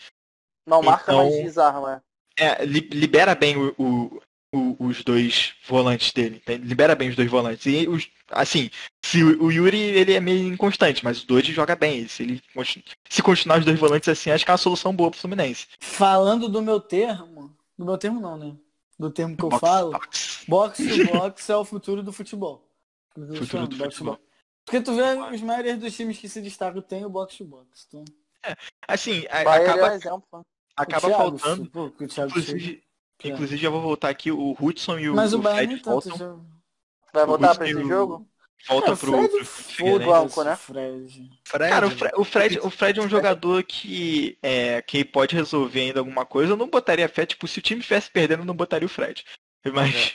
[0.66, 2.04] Não marca, Então- mas desarma.
[2.40, 4.22] É, li- libera bem o, o-
[4.54, 6.66] o- os dois volantes dele, entende?
[6.68, 7.66] libera bem os dois volantes.
[7.66, 8.70] E os, assim,
[9.04, 12.08] se o, o Yuri ele é meio inconstante, mas o Dodge joga bem.
[12.08, 12.42] Se ele
[13.10, 15.68] se continuar os dois volantes assim, acho que é uma solução boa pro Fluminense.
[15.80, 18.56] Falando do meu termo, do meu termo não, né?
[19.00, 20.44] Do termo que eu Box, falo, box.
[20.48, 22.64] box to box é o futuro do futebol.
[23.16, 24.14] Futuro chamo, do box to futebol.
[24.16, 24.24] box.
[24.66, 25.02] Porque tu vê
[25.36, 27.86] os maiores dos times que se destacam tem o box to box.
[27.88, 28.06] Então,
[28.88, 30.46] Assim, a- é um acaba, exemplo.
[30.76, 31.70] acaba o Thiago, faltando.
[31.70, 32.50] pô, que o Thiago chega.
[32.52, 32.84] Inclusive,
[33.24, 33.28] É.
[33.30, 35.90] inclusive, já vou voltar aqui, o Hudson e o, Mas o o Fred tanto.
[35.90, 36.36] voltam, Já...
[37.14, 38.28] Vai voltar e esse o- jogo?
[38.68, 39.30] voltam É, o pro, Fred
[39.78, 40.56] pro né?
[40.56, 41.30] Fred.
[41.46, 41.96] Fred, Cara, o, né?
[41.96, 46.26] Fre- o Fred, o Fred é um jogador que, é, que pode resolver ainda alguma
[46.26, 46.54] coisa.
[46.54, 49.24] Eu não botaria fé, tipo, se o time estivesse perdendo, eu não botaria o Fred.
[49.74, 50.14] Mas.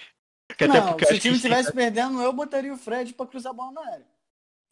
[0.50, 3.72] até não, se o time estivesse perdendo, eu botaria o Fred pra cruzar a bola
[3.72, 4.06] na área.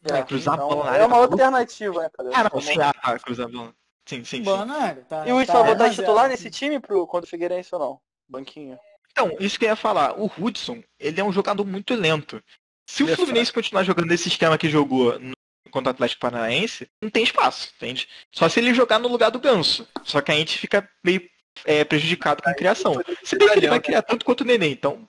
[0.03, 2.29] É, cruzar a então, bola na É área uma tá alternativa, né, cara?
[2.33, 3.75] Ah, não, sim, ah, cruzar a bola.
[4.07, 4.67] Sim, sim, bola sim.
[4.69, 5.03] na área.
[5.05, 6.01] Tá, E o Hudson tá vai botar 1 a 0.
[6.01, 8.01] titular nesse time pro, contra o Figueirense ou não?
[8.29, 8.77] Banquinho.
[9.11, 10.19] Então, isso que eu ia falar.
[10.19, 12.41] O Hudson, ele é um jogador muito lento.
[12.89, 15.33] Se Ele o é Fluminense continuar jogando nesse esquema que jogou no-
[15.71, 18.07] contra o Atlético Paranaense, não tem espaço, entende?
[18.31, 19.87] Só se ele jogar no lugar do Ganso.
[20.03, 21.27] Só que a gente fica meio
[21.65, 22.93] é, prejudicado com a criação.
[23.23, 25.07] Se bem que ele vai criar tanto quanto o Nenê, então.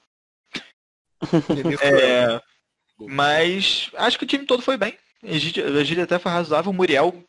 [1.83, 2.41] É,
[2.99, 4.97] mas acho que o time todo foi bem.
[5.23, 6.71] A Egídio até foi razoável.
[6.71, 7.23] O Muriel,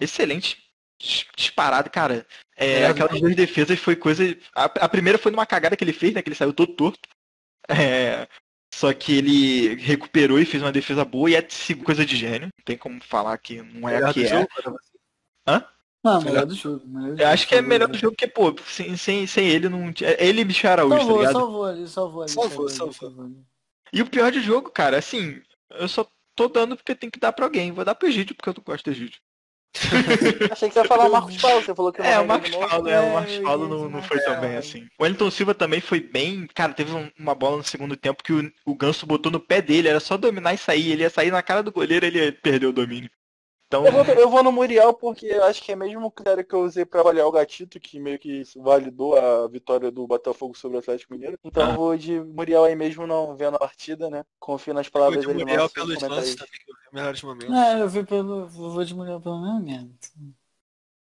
[0.00, 0.62] excelente.
[0.98, 2.26] Dis- Disparado, cara.
[2.56, 4.22] É, É, aquelas duas defesas foi coisa.
[4.54, 6.22] A, a primeira foi numa cagada que ele fez, né?
[6.22, 7.08] Que ele saiu todo torto.
[7.68, 8.28] É,
[8.72, 11.46] só que ele recuperou e fez uma defesa boa e é
[11.84, 12.48] coisa de gênio.
[12.56, 14.28] Não tem como falar que não é Melhor a que do é.
[14.30, 14.96] jogo, você.
[16.04, 16.86] Não, melhor do jogo.
[16.86, 19.92] melhor Eu acho que é melhor do jogo que, pô, sem, sem, sem ele não
[19.92, 20.16] tinha.
[20.22, 21.32] Ele e Michel Araújo, tá Salvou, ligado?
[21.32, 22.30] salvou ali, salvou ali.
[22.30, 22.92] Salvou, salvou.
[22.94, 23.32] salvou.
[23.92, 27.32] E o pior de jogo, cara, assim, eu só tô dando porque tem que dar
[27.32, 27.72] pra alguém.
[27.72, 29.18] Vou dar pro Egídio porque eu não gosto do Egídio.
[30.50, 32.50] Achei que você ia falar o Marcos Paulo, você falou que não É, o Marcos.
[32.50, 34.86] Paulo, é, É, o Marcos eu Paulo não, não Marcos foi tão bem assim.
[34.98, 36.46] O Wellington Silva também foi bem.
[36.54, 39.60] Cara, teve um- uma bola no segundo tempo que o, o Ganso botou no pé
[39.62, 40.92] dele, era só dominar e sair.
[40.92, 43.10] Ele ia sair na cara do goleiro ele perdeu o domínio.
[43.68, 46.44] Então, Eu vou, eu vou no Muriel porque eu acho que é mesmo o critério
[46.44, 50.56] que eu usei pra avaliar o Gatito, que meio que validou a vitória do Botafogo
[50.56, 51.36] sobre o Atlético Mineiro.
[51.44, 51.70] Então Ah.
[51.70, 54.24] eu vou de Muriel aí mesmo não vendo a partida, né?
[54.38, 57.50] Confio nas palavras de dele Muriel pelos lances também, vi melhores momentos.
[57.56, 58.40] É, eu vi pelo.
[58.42, 59.94] eu Vou de Muriel pelo mesmo mesmo.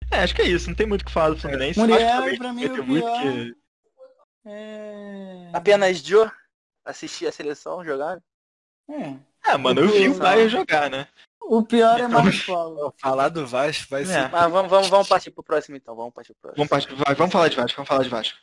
[0.10, 0.70] é, acho que é isso.
[0.70, 1.78] Não tem muito o que falar do Fluminense.
[1.78, 3.56] Muriel, acho que também pra mim, o pior- que-
[4.46, 5.50] É.
[5.52, 6.32] Apenas Joe
[6.86, 8.22] assistir a seleção jogar.
[8.90, 9.16] É.
[9.44, 10.18] Ah, mano, eu vi o.
[10.18, 11.10] Bayern jogar, né?
[11.50, 12.94] O pior é Marcos Paulo.
[13.02, 14.06] Falar do Vasco vai É.
[14.06, 14.30] ser.
[14.30, 16.68] Mas vamos, vamos, vamos partir pro próximo então, vamos partir pro próximo.
[16.68, 18.38] Vamos, partir- vai, vamos falar de Vasco, vamos falar de Vasco.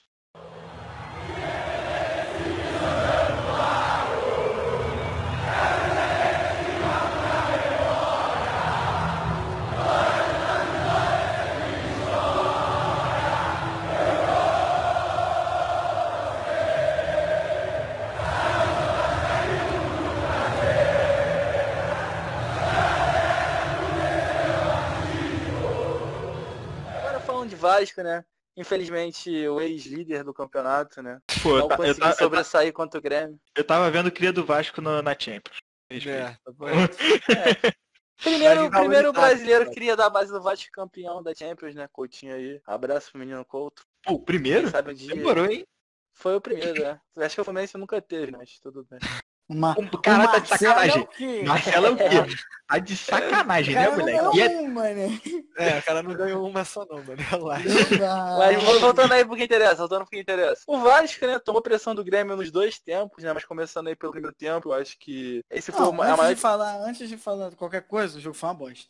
[27.78, 28.24] Vasco, né?
[28.56, 31.20] Infelizmente, o ex-líder do campeonato, né?
[31.42, 33.40] Pô, Não eu, conseguiu ta- sobressair contra o Grêmio.
[33.56, 35.58] eu tava vendo o cria do Vasco no- na Champions.
[35.90, 36.66] É, tá bom.
[38.22, 41.88] Primeiro, primeiro brasileiro queria dar a base do Vasco campeão da Champions, né?
[41.92, 42.60] Coutinho aí.
[42.64, 43.84] Abraço pro menino Couto.
[44.02, 44.62] Pô, o primeiro?
[44.62, 45.14] Quem sabe um dia.
[45.14, 45.66] Demorou, hein?
[46.12, 47.00] Foi o primeiro, né?
[47.16, 49.00] Acho que o Fluminense nunca teve, mas tudo bem.
[49.46, 50.96] Uma, O cara tá de sacanagem.
[50.96, 51.42] É o quê?
[51.46, 52.36] Marcelo é o quê?
[52.66, 54.36] Tá de sacanagem, né, moleque?
[54.36, 55.20] E é- é um, mano.
[55.58, 57.16] É, o cara não ganhou uma só não, mano.
[57.18, 57.68] Relaxa.
[58.38, 60.62] Mas vol- voltando aí pro que interessa, voltando pro que interessa.
[60.66, 63.32] O Vasco, né, tomou pressão do Grêmio nos dois tempos, né?
[63.34, 66.34] Mas começando aí pelo primeiro tempo, eu acho que esse foi Não, o antes, maior.
[66.34, 68.86] de falar, antes de falar qualquer coisa, o jogo foi uma bosta.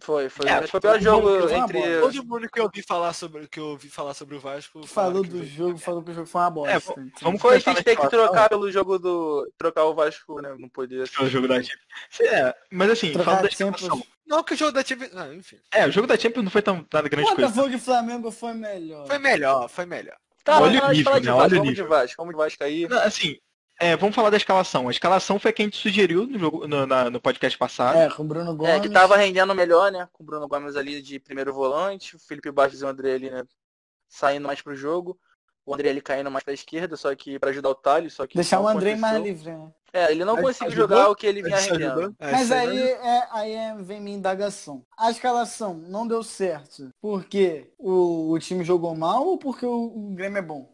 [0.00, 0.48] Foi, foi.
[0.48, 1.78] É, foi o pior jogo entre.
[1.80, 2.00] bola.
[2.00, 4.86] Todo mundo que eu ouvi falar sobre, que eu ouvi falar sobre o Vasco.
[4.86, 6.72] Falou do o jogo, falou que o jogo foi uma bosta.
[6.72, 7.12] É, v- entendeu?
[7.20, 9.50] vamos Foi que na ter que trocar pelo jogo do.
[9.58, 10.54] trocar o Vasco, né?
[10.58, 11.22] Não podia ser.
[11.22, 11.80] o jogo da Champions.
[12.20, 14.02] É, mas assim, Trocar falando da Champions.
[14.26, 15.10] Não, que o jogo da Champions...
[15.16, 15.56] Ah, enfim.
[15.72, 17.48] É, o jogo da Champions não foi tão nada grande coisa.
[17.50, 19.06] Botafogo e Flamengo foi melhor.
[19.06, 20.16] Foi melhor, foi melhor.
[20.44, 21.20] Tá, Olha mas o nível, né?
[21.20, 21.88] Vasco, Olha o vamos de nível.
[21.88, 22.88] Vasco, vamos de Vasco aí.
[22.88, 23.36] Não, Assim,
[23.80, 24.86] é, vamos falar da escalação.
[24.88, 27.98] A escalação foi a que a gente sugeriu no, jogo, no, na- no podcast passado.
[27.98, 28.74] É, com o Bruno Gomes.
[28.74, 30.08] É, que tava rendendo melhor, né?
[30.12, 33.30] Com o Bruno Gomes ali de primeiro volante, o Felipe Bastos e o André ali,
[33.30, 33.42] né?
[34.08, 35.18] Saindo mais pro jogo.
[35.64, 38.34] O André ali caindo mais pra esquerda, só que pra ajudar o Thales, só que.
[38.34, 38.98] Deixar o aconteceu.
[38.98, 39.70] mais livre, né?
[39.92, 40.96] É, ele não conseguiu ajudou?
[40.98, 41.90] jogar o que ele vinha rendendo.
[42.00, 42.14] ajudou?
[42.20, 44.84] É, Mas isso aí, é, aí é- vem minha indagação.
[44.96, 50.14] A escalação não deu certo porque o, o time jogou mal ou porque o, o
[50.14, 50.72] Grêmio é bom?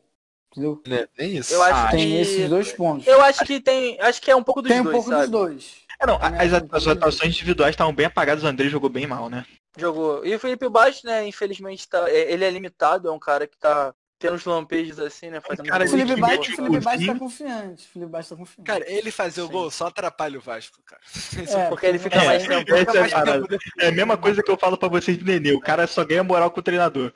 [0.57, 0.83] Entendeu?
[0.87, 1.53] É, tem isso.
[1.53, 2.17] Eu acho Ah, Tem que.
[2.17, 3.07] esses dois pontos.
[3.07, 4.01] Eu acho que tem.
[4.01, 5.23] Acho que é um pouco dos Tem um dois, pouco sabe?
[5.23, 5.77] dos dois.
[6.01, 9.07] É, não, as, um pouco as atuações individuais estavam bem apagadas, o André jogou bem
[9.07, 9.45] mal, né?
[9.79, 10.25] Jogou.
[10.25, 13.57] E o Felipe Bastos, né, infelizmente, tá, é- ele é limitado, é um cara que
[13.59, 15.41] tá tendo uns lampejos assim, né?
[15.41, 17.85] Fazendo cara Felipe mete o Felipe Bastos tá confiante.
[17.85, 18.67] O Felipe Bastos tá confiante.
[18.67, 19.53] Cara, ele fazer o Sim.
[19.53, 21.03] gol só atrapalha o Vasco, cara.
[21.67, 22.75] É, porque ele fica É, mais tempo.
[22.75, 25.53] é É a mesma coisa que eu falo pra vocês de Nenê.
[25.53, 27.13] O cara só ganha moral com o treinador.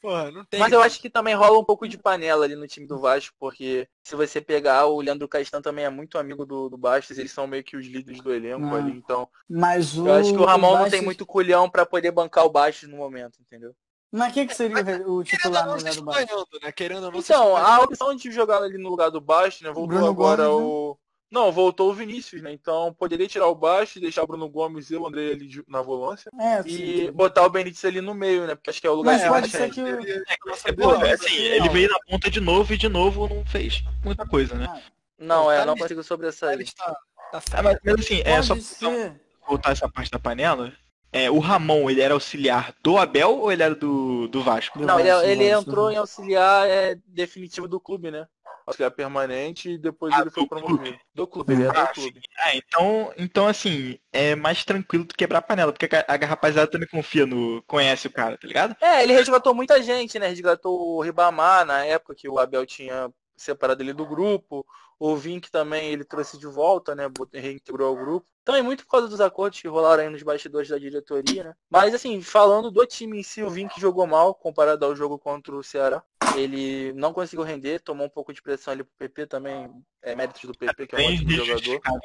[0.00, 0.60] Porra, não tem.
[0.60, 3.34] Mas eu acho que também rola um pouco de panela ali no time do Vasco,
[3.38, 7.32] porque se você pegar o Leandro Castan também é muito amigo do, do Bastos, eles
[7.32, 8.74] são meio que os líderes do elenco Não.
[8.76, 10.06] ali, então Mas o.
[10.06, 12.88] eu acho que o Ramon não tem Bastos- muito culhão pra poder bancar o Bastos
[12.88, 13.74] no momento, entendeu?
[14.10, 16.60] Mas quem que seria o, titular não, no lugar do Bastos?
[16.62, 16.72] né?
[16.72, 19.86] Querendo ou não, Então, a opção de jogar ali no lugar do Bastos, né, voltou
[19.88, 20.94] Bruno agora Gomes, né?
[21.30, 22.52] Não, voltou o Vinícius, né?
[22.52, 25.82] Então poderia tirar o Bastos, deixar o Bruno Gomes e o André ali de- na
[25.82, 27.12] volância É, e sim.
[27.12, 28.54] botar o Benítez ali no meio, né?
[28.54, 29.80] Porque acho que é o lugar Mas que pode mais ser que.
[29.80, 31.72] É, pô, Não, assim, ele não.
[31.72, 34.66] veio na ponta de novo e de novo não fez muita coisa, né?
[34.68, 34.80] Ah,
[35.18, 36.60] Não, é, Tá não consigo Ele sobressair.
[36.62, 36.96] está,
[37.30, 39.20] tá Ah, mas, mas assim, é só ser.
[39.46, 40.72] voltar essa parte da panela.
[41.10, 44.78] É, o Ramon, ele era auxiliar do Abel ou ele era do, do Vasco?
[44.78, 48.26] Do Não, ele, ele Vasco, entrou em auxiliar é, definitivo do clube, né?
[48.68, 50.78] Auxiliar permanente e depois Ah, ele foi do promovido.
[50.78, 51.00] clube.
[51.14, 52.20] Do clube, ele é Ah, do clube.
[52.38, 56.26] Ah, então, então assim, é mais tranquilo do que quebrar a panela, porque a, a
[56.26, 57.62] rapaziada também confia no.
[57.66, 58.76] conhece o cara, tá ligado?
[58.80, 60.28] É, ele resgatou muita gente, né?
[60.28, 63.10] Resgatou o Ribamar na época que o Abel tinha
[63.42, 64.64] separado ele do grupo.
[64.98, 67.04] O Vink também ele trouxe de volta, né?
[67.32, 68.26] Reintegrou ao grupo.
[68.44, 71.54] Também muito por causa dos acordos que rolaram aí nos bastidores da diretoria, né?
[71.70, 75.54] Mas assim, falando do time em si, o Vink jogou mal comparado ao jogo contra
[75.54, 76.02] o Ceará.
[76.36, 79.70] Ele não conseguiu render, tomou um pouco de pressão ali pro PP também.
[80.02, 81.80] É méritos do PP, que é um Bem ótimo jogador.
[81.84, 82.00] né,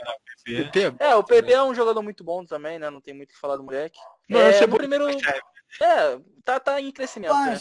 [0.46, 0.64] PP.
[0.90, 2.90] PP, É, o PP é um jogador muito bom também, né?
[2.90, 4.00] Não tem muito o que falar do moleque.
[4.30, 5.10] Não, é, esse é no bom, primeiro.
[5.10, 7.60] é- É, tá, tá em crescimento, né?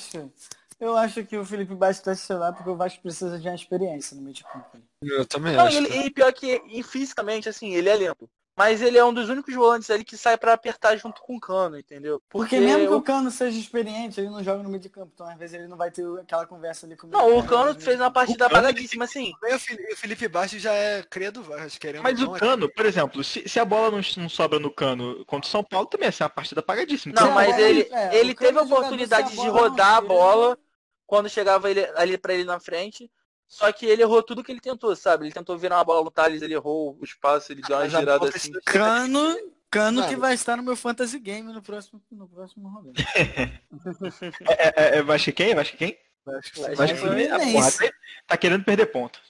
[0.83, 4.16] Eu acho que o Felipe Bastos tá titular porque o Vasco precisa de uma experiência
[4.16, 4.66] no meio de campo.
[5.03, 5.74] eu também Não, acho.
[5.74, 8.28] e, ele, e pior que e fisicamente, assim, ele é lento.
[8.55, 11.41] Mas ele é um dos únicos volantes ali que sai pra apertar junto com o
[11.41, 12.20] Cano, entendeu?
[12.28, 15.11] Porque mesmo que o- o Cano seja experiente, ele não joga no meio de campo.
[15.14, 17.99] Então às vezes ele não vai ter aquela conversa ali com Não, o Cano fez
[17.99, 19.33] uma partida O apagadíssima, assim.
[19.43, 22.41] O Felipe, o Bastos já é cria do Vasco, querendo Mas ou o não, é
[22.41, 25.64] Cano, por exemplo, se, se a bola não, não sobra no Cano contra o São
[25.64, 27.14] Paulo, também ia ser uma partida apagadíssima.
[27.18, 29.95] Não, mas bola- ele, é, ele o teve a é oportunidade de não rodar a
[30.03, 30.59] chega- bola
[31.13, 33.11] quando chegava ele, ali pra ele na frente.
[33.47, 35.27] Só que ele errou tudo que ele tentou, sabe?
[35.27, 37.95] Ele tentou virar uma bola no Thales, ele errou o espaço, ele deu uma Mas
[37.95, 38.51] a girada assim.
[38.65, 39.37] Cano,
[39.71, 42.95] Cano que vai estar no meu fantasy game no próximo, no próximo rodada.
[44.49, 45.55] É, é, é Vasco quem?
[45.55, 45.99] Vasco quem?
[46.25, 46.61] Vasco.
[46.63, 47.31] Vasco Vasco Fluminense.
[47.35, 47.97] ah, porra, tá,
[48.29, 49.21] tá querendo perder ponto.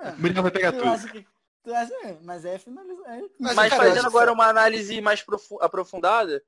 [0.00, 0.08] É.
[0.12, 0.88] O Muriel vai pegar Tu tudo.
[0.88, 1.26] acha que-
[1.62, 3.18] tu acha- é, mas é finalizar.
[3.18, 6.42] É, Mas, Mas cara, fazendo agora uma análise mais profu- aprofundada,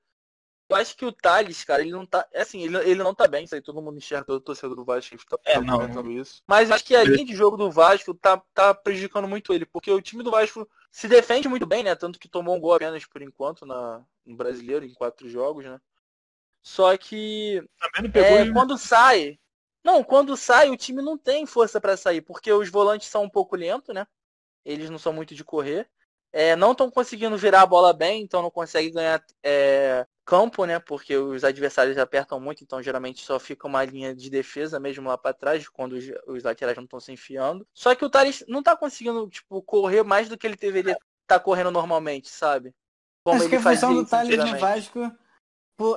[0.69, 2.27] eu acho que o Thales, cara, ele não tá.
[2.35, 5.17] Assim, ele, ele não tá bem, isso aí todo mundo enxerga, todo torcedor do Vasco
[5.29, 6.43] tá, É, tá não, comentando isso.
[6.47, 9.91] Mas acho que a linha de jogo do Vasco tá, tá prejudicando muito ele, porque
[9.91, 11.95] o time do Vasco se defende muito bem, né?
[11.95, 15.79] Tanto que tomou um gol apenas por enquanto na, no brasileiro, em quatro jogos, né?
[16.62, 18.39] Só que Também não pegou.
[18.39, 19.39] é, quando sai.
[19.85, 23.29] Não, quando sai, o time não tem força pra sair, porque os volantes são um
[23.29, 24.07] pouco lentos, né?
[24.65, 25.91] Eles não são muito de correr.
[26.35, 30.80] É, não estão conseguindo virar a bola bem, então não consegue ganhar é, campo, né?
[30.80, 35.16] Porque os adversários apertam muito, então geralmente só fica uma linha de defesa mesmo lá
[35.16, 37.64] para trás, quando os, os laterais não estão se enfiando.
[37.72, 41.39] Só que o Thales não tá conseguindo, tipo, correr mais do que ele deveria estar
[41.39, 42.74] tá correndo normalmente, sabe?
[43.22, 45.12] Como Acho que a função do Thales no Vasco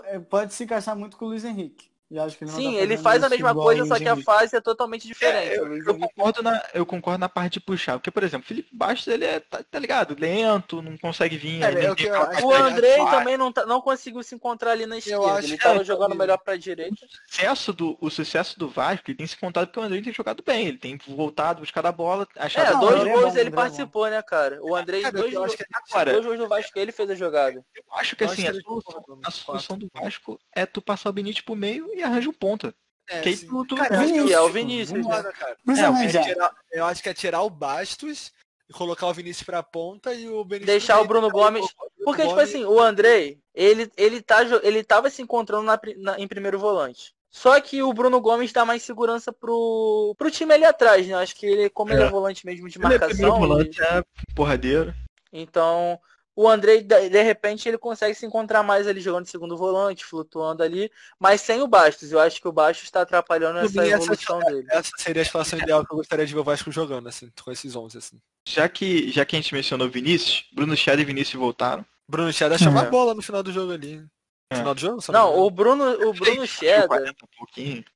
[0.04, 1.90] é, pode se encaixar muito com o Luiz Henrique.
[2.10, 5.56] Ele Sim, tá ele faz a mesma coisa, só que a fase é totalmente diferente.
[5.56, 7.98] É, eu, eu, concordo na, eu concordo na parte de puxar.
[7.98, 11.62] Porque, por exemplo, Felipe Bastos, ele é, tá, tá ligado, lento, não consegue vir.
[11.62, 15.44] É, é o Andrei também não, tá, não conseguiu se encontrar ali na esquerda.
[15.44, 16.96] ele tava jogando melhor pra direita.
[16.96, 20.14] O sucesso, do, o sucesso do Vasco ele tem se contado porque o Andrei tem
[20.14, 20.68] jogado bem.
[20.68, 22.26] Ele tem voltado, buscado a bola.
[22.38, 24.60] Achado é, dois gols ele participou, né, cara?
[24.62, 25.56] O Andrei, dois, gols,
[25.92, 27.66] agora, dois gols do Vasco, ele fez a jogada.
[27.76, 31.42] Eu acho que assim, a solução, a solução do Vasco é tu passar o Benítez
[31.42, 32.74] pro meio e arranja um ponta.
[33.10, 35.06] É, que tu, tu cara, que é o Vinícius.
[35.06, 35.32] Né?
[35.32, 35.58] cara.
[35.64, 38.34] Mas é, é tirar, eu acho que é tirar o Bastos
[38.70, 40.68] e colocar o Vinícius pra ponta e o Benítez.
[40.68, 41.66] Deixar o Bruno Gomes.
[42.04, 46.28] Porque, tipo assim, o Andrei, ele, ele, tá, ele tava se encontrando na, na, em
[46.28, 47.14] primeiro volante.
[47.30, 51.14] Só que o Bruno Gomes dá mais segurança pro, pro time ali atrás, né?
[51.16, 51.96] Acho que ele, como é.
[51.96, 53.16] ele é volante mesmo de marcação.
[53.16, 53.88] Ele é volante, ele...
[53.88, 54.04] é
[54.36, 54.94] porradeiro.
[55.32, 56.00] Então,
[56.38, 60.62] o André, de repente, ele consegue se encontrar mais ali jogando de segundo volante, flutuando
[60.62, 62.12] ali, mas sem o Bastos.
[62.12, 64.68] Eu acho que o Bastos está atrapalhando essa mim, evolução essa, dele.
[64.70, 67.52] Essa seria a situação ideal que eu gostaria de ver o Vasco jogando, assim, com
[67.52, 68.22] esses 11, assim.
[68.48, 71.84] Já que, já que a gente mencionou Vinícius, Bruno Chad e Vinícius voltaram.
[72.08, 72.90] Bruno Chad achou uma é.
[72.90, 74.06] bola no final do jogo ali.
[74.52, 74.58] É.
[74.58, 75.02] Final do jogo?
[75.10, 77.02] Não, o Bruno, o Bruno Cheddar,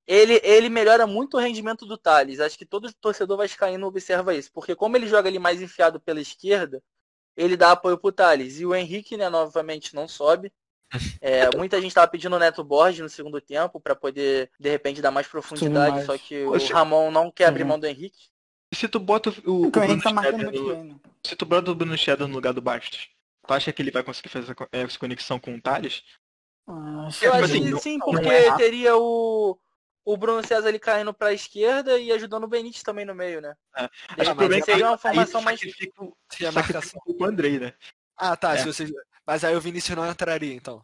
[0.07, 2.39] ele, ele melhora muito o rendimento do Thales.
[2.39, 4.51] Acho que todo torcedor vascaíno observa isso.
[4.51, 6.81] Porque como ele joga ali mais enfiado pela esquerda,
[7.35, 8.59] ele dá apoio pro Thales.
[8.59, 10.51] E o Henrique, né, novamente não sobe.
[11.21, 15.01] É, muita gente estava pedindo o Neto Borges no segundo tempo para poder, de repente,
[15.01, 16.05] dar mais profundidade, mais.
[16.05, 16.73] só que Poxa.
[16.73, 17.69] o Ramon não quer abrir uhum.
[17.69, 18.27] mão do Henrique.
[18.71, 20.21] E se tu bota o, o Bruno tá no...
[20.21, 20.95] Né?
[21.25, 23.09] Se tu bota o Bruno Shadow no lugar do Bastos,
[23.47, 26.03] tu acha que ele vai conseguir fazer essa conexão com o Thales?
[26.67, 29.57] Ah, eu acho que sim, porque é teria o,
[30.03, 33.41] o Bruno César ali caindo para a esquerda e ajudando o Benítez também no meio,
[33.41, 33.55] né?
[33.77, 33.89] É.
[34.17, 35.59] Acho que seria uma formação mais.
[36.31, 37.73] Se a marcação com o Andrei, né?
[38.15, 38.53] Ah, tá.
[38.53, 38.57] É.
[38.57, 38.87] Se você...
[39.25, 40.83] Mas aí o Vinícius não entraria, então.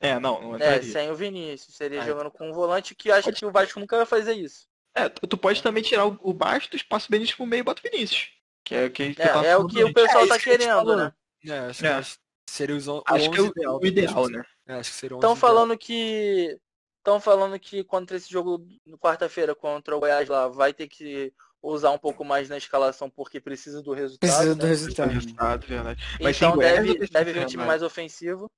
[0.00, 0.78] É, não, não é, entraria.
[0.78, 1.76] É, sem o Vinícius.
[1.76, 4.66] Seria ah, jogando com um volante que acha que o Vasco nunca vai fazer isso.
[4.94, 7.90] É, tu pode também tirar o Bastos, passa o Benítez pro meio e bota o
[7.90, 8.30] Vinícius.
[8.64, 11.12] Que é, que é, é o que o pessoal é, tá querendo, né?
[11.46, 12.02] É, acho é.
[12.02, 12.08] que
[12.48, 14.44] seria os, o acho que é o ideal, o ideal né?
[14.66, 16.58] É, acho que seria Estão falando que
[17.00, 21.32] Estão falando que contra esse jogo no quarta-feira contra o Goiás lá vai ter que
[21.62, 24.30] usar um pouco mais na escalação porque precisa do resultado.
[24.30, 24.68] Precisa do né?
[24.68, 25.10] resultado.
[25.10, 26.04] resultado verdade.
[26.20, 28.50] Mas então deve, deve vir um time mais ofensivo.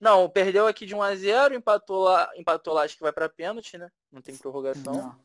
[0.00, 3.28] Não, perdeu aqui de 1 a 0 empatou lá, empatou lá, acho que vai para
[3.28, 3.90] pênalti, né?
[4.10, 4.94] Não tem prorrogação.
[4.94, 5.16] Não.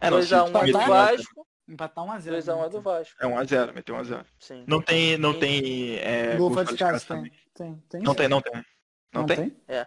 [0.00, 1.46] É, 2x1 é do Vasco.
[1.68, 2.38] Empatar 1x0.
[2.38, 3.16] 2x1 é do Vasco.
[3.20, 4.26] É 1x0, meteu 1x0.
[4.40, 4.64] Sim.
[4.66, 5.16] Não tem.
[5.16, 5.98] Não tem.
[5.98, 7.32] É, gol fora de casa, também.
[7.54, 8.02] Tem, tem.
[8.02, 8.52] Não tem, não tem.
[8.54, 9.36] Não, não tem?
[9.36, 9.56] tem?
[9.68, 9.86] É.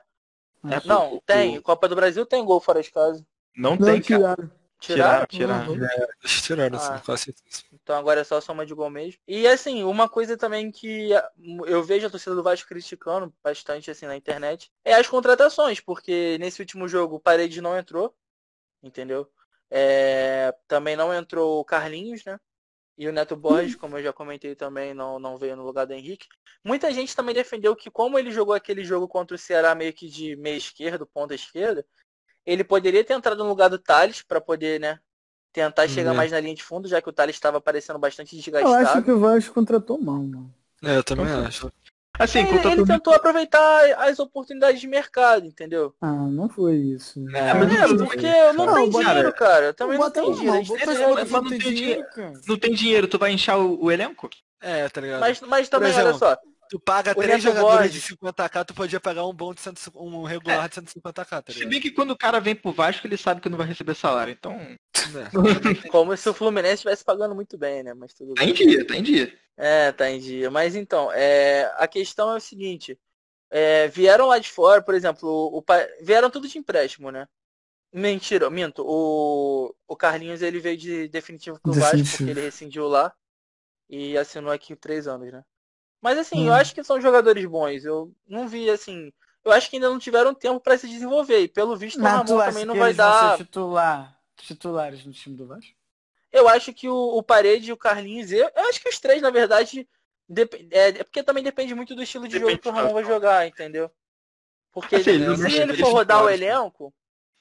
[0.72, 1.62] É, não, tem.
[1.62, 3.26] Copa do Brasil tem gol fora de casa.
[3.56, 4.52] Não, não tem, tiraram.
[4.80, 5.26] Tiraram?
[5.26, 5.74] Tiraram.
[5.74, 5.84] Uhum.
[5.84, 7.34] É, tiraram, ah, quase
[7.74, 9.20] Então agora é só soma de gol mesmo.
[9.28, 11.10] E assim, uma coisa também que
[11.66, 16.38] eu vejo a torcida do Vasco criticando bastante assim na internet é as contratações, porque
[16.40, 18.16] nesse último jogo o Paredes não entrou,
[18.84, 19.28] entendeu?
[19.70, 22.40] É, também não entrou o Carlinhos, né?
[22.98, 25.94] E o Neto Borges, como eu já comentei também, não, não veio no lugar do
[25.94, 26.28] Henrique.
[26.64, 30.10] Muita gente também defendeu que como ele jogou aquele jogo contra o Ceará meio que
[30.10, 31.86] de meia esquerda, ponta esquerda,
[32.44, 35.00] ele poderia ter entrado no lugar do Thales para poder, né,
[35.54, 36.18] tentar chegar é.
[36.18, 38.74] mais na linha de fundo, já que o Thales estava parecendo bastante desgastado.
[38.74, 40.54] Eu acho que o Vasco contratou mal, mano.
[40.84, 41.72] É, eu também acho.
[42.20, 45.94] Assim, ele, ele tentou aproveitar as oportunidades de mercado, entendeu?
[46.02, 47.20] Ah, não foi isso.
[47.36, 49.66] É, mas é, porque não, não tem dinheiro, cara.
[49.68, 50.66] Eu também não tenho dinheiro.
[50.68, 52.06] Não, não, tem dinheiro,
[52.48, 54.30] não tem dinheiro, tu vai inchar o, o elenco?
[54.62, 55.20] É, tá ligado?
[55.20, 56.38] Mas, mas também, exemplo, olha só.
[56.70, 60.24] Tu paga o três jogadores de 50k, tu podia pagar um bom de 100, um
[60.24, 60.68] regular é.
[60.68, 61.54] de 150k, tá?
[61.54, 63.96] Se bem que quando o cara vem pro Vasco, ele sabe que não vai receber
[63.96, 64.54] salário, então.
[64.54, 64.78] É.
[65.90, 67.94] Como se o Fluminense estivesse pagando muito bem, né?
[67.94, 68.52] Mas tudo tá bem.
[68.52, 69.40] em dia, tá em dia.
[69.56, 70.52] É, tá em dia.
[70.52, 73.00] Mas então, é, a questão é o seguinte.
[73.50, 75.64] É, vieram lá de fora, por exemplo, o,
[76.02, 77.28] vieram tudo de empréstimo, né?
[77.94, 78.84] Mentira, minto.
[78.86, 82.04] O, o Carlinhos ele veio de definitivo pro definitivo.
[82.04, 83.14] Vasco, porque ele rescindiu lá
[83.90, 85.44] e assinou aqui três anos, né?
[86.02, 86.48] Mas assim, hum.
[86.48, 87.84] eu acho que são jogadores bons.
[87.84, 89.12] Eu não vi assim.
[89.44, 91.42] Eu acho que ainda não tiveram tempo para se desenvolver.
[91.42, 93.38] E pelo visto Mas o Ramon também não vai dar.
[93.38, 95.72] Titular, titulares no time do Vasco?
[96.32, 99.22] Eu acho que o, o Parede e o Carlinhos, eu, eu acho que os três,
[99.22, 99.88] na verdade,
[100.72, 103.04] é, é, porque também depende muito do estilo de depende jogo que o Ramon vai
[103.06, 103.90] jogar, entendeu?
[104.72, 106.94] Porque assim, ele, se ele for rodar o elenco.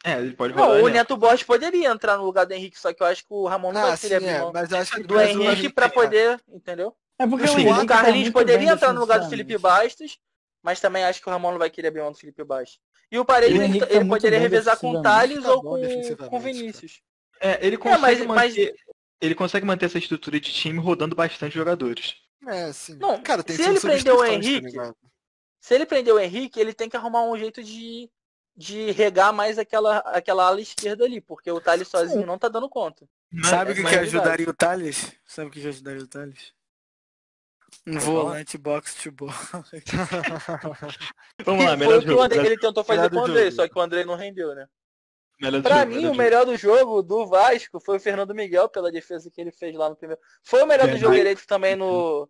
[0.05, 0.69] É, ele pode rodar.
[0.69, 3.23] Não, o, o Neto Borges poderia entrar no lugar do Henrique, só que eu acho
[3.23, 6.41] que o Ramon não ah, vai abrir é, mas acho que do Henrique para poder,
[6.49, 6.97] entendeu?
[7.19, 9.29] É porque o O tá Carlinhos poderia entrar no lugar do.
[9.29, 10.19] Felipe Bastos,
[10.63, 12.79] mas também acho que o Ramon não vai querer abrir mão do Felipe Bastos.
[13.11, 15.03] E o Paredes, ele, tá ele poderia revezar com o.
[15.03, 16.39] Thales Tá ou com, com o cara.
[16.39, 17.01] Vinícius.
[17.41, 18.75] É, ele consegue mas- mas- manter.
[19.19, 22.17] Ele consegue manter essa estrutura de time rodando bastante jogadores.
[22.47, 22.97] É, sim.
[22.99, 24.77] Não, cara, tem se ele prender o tá Henrique?
[25.59, 28.11] Se ele prender o Henrique, ele tem que arrumar um jeito de,
[28.55, 32.69] de regar mais aquela, aquela ala esquerda ali, porque o Thales sozinho não tá dando
[32.69, 33.09] conta.
[33.45, 35.13] Sabe o que, Mas- que mas- ajudaria o Thales?
[35.25, 36.53] Sabe o que, que ajudaria o Thales?
[37.87, 39.35] Um volante box to box.
[41.45, 42.23] Vamos lá, Foi melhor o que o jogo.
[42.23, 43.57] André, ele tentou fazer com o do André, jogo.
[43.57, 44.67] só que o André não rendeu, né?
[45.41, 48.01] Melhor do Pra jogo, mim, melhor o do melhor do jogo do Vasco foi o
[48.01, 50.21] Fernando Miguel, pela defesa que ele fez lá no primeiro.
[50.43, 51.03] Foi o melhor do Verdade.
[51.03, 52.29] jogo direito também no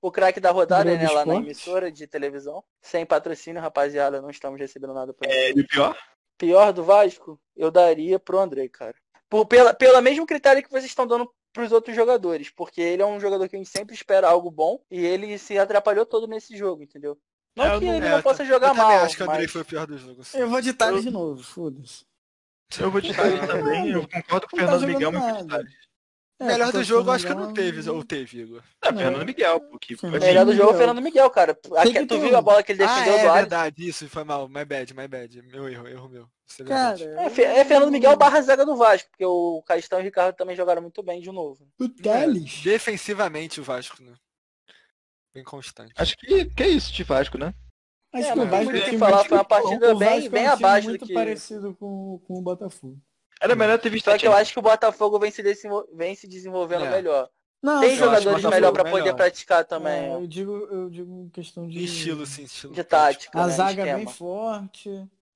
[0.00, 1.08] o craque da rodada, né?
[1.10, 2.62] Lá na emissora de televisão.
[2.80, 5.96] Sem patrocínio, rapaziada, não estamos recebendo nada por É, e o pior?
[6.38, 8.94] pior do Vasco, eu daria pro André, cara.
[9.28, 12.50] Por, pela, pelo mesmo critério que vocês estão dando pros outros jogadores.
[12.50, 14.78] Porque ele é um jogador que a gente sempre espera algo bom.
[14.90, 17.18] E ele se atrapalhou todo nesse jogo, entendeu?
[17.56, 18.86] Não É, eu que não- ele É, não eu possa jogar eu mal.
[18.88, 20.20] também acho que o Andrei mas- foi o pior do jogo.
[20.20, 20.38] assim.
[20.38, 22.04] Eu vou de Thales de novo, foda-se.
[22.78, 25.46] Eu vou de Thales também, eu concordo com o tá Fernando Miguel, mas vou de
[25.48, 25.64] nada.
[26.38, 28.62] É, Melhor do jogo, acho que não teve, ou teve, Igor.
[28.84, 30.74] É, Fernando Miguel, porque assim, Melhor do jogo é o Miguel.
[30.78, 31.54] Fernando Miguel, cara.
[31.54, 33.34] Que tu viu a bola que ele Ah, defendeu é do Alisson?
[33.40, 34.46] verdade, isso, foi mal.
[34.46, 35.42] My bad, my bad.
[35.42, 36.28] Meu erro, erro meu.
[36.60, 37.02] É Cara.
[37.02, 40.54] É, é Fernando Miguel barra zaga do Vasco, porque o Caistão e o Ricardo também
[40.54, 41.66] jogaram muito bem de novo.
[41.80, 42.60] o Thales.
[42.62, 44.12] Defensivamente o Vasco, né?
[45.34, 45.92] Bem constante.
[45.96, 47.54] acho que, que é isso de Vasco, né?
[48.14, 50.46] Acho É, que o Vasco tem é que falar, foi uma partida bem- é bem
[50.46, 52.98] abaixo do muito que- parecido com, com o Botafogo.
[53.40, 55.86] Era melhor ter visto Só a que eu acho que o Botafogo vem se, desenvol-
[55.94, 56.90] vem se desenvolvendo É.
[56.90, 57.28] melhor.
[57.62, 59.16] Não, Tem jogadores melhor pra poder melhor.
[59.16, 60.10] praticar é, também.
[60.10, 60.20] ó.
[60.20, 62.72] eu digo, eu digo em questão de Estilo, sim, estilo.
[62.74, 63.38] De tática.
[63.40, 63.96] A né, zaga é esquema.
[63.98, 64.88] bem forte.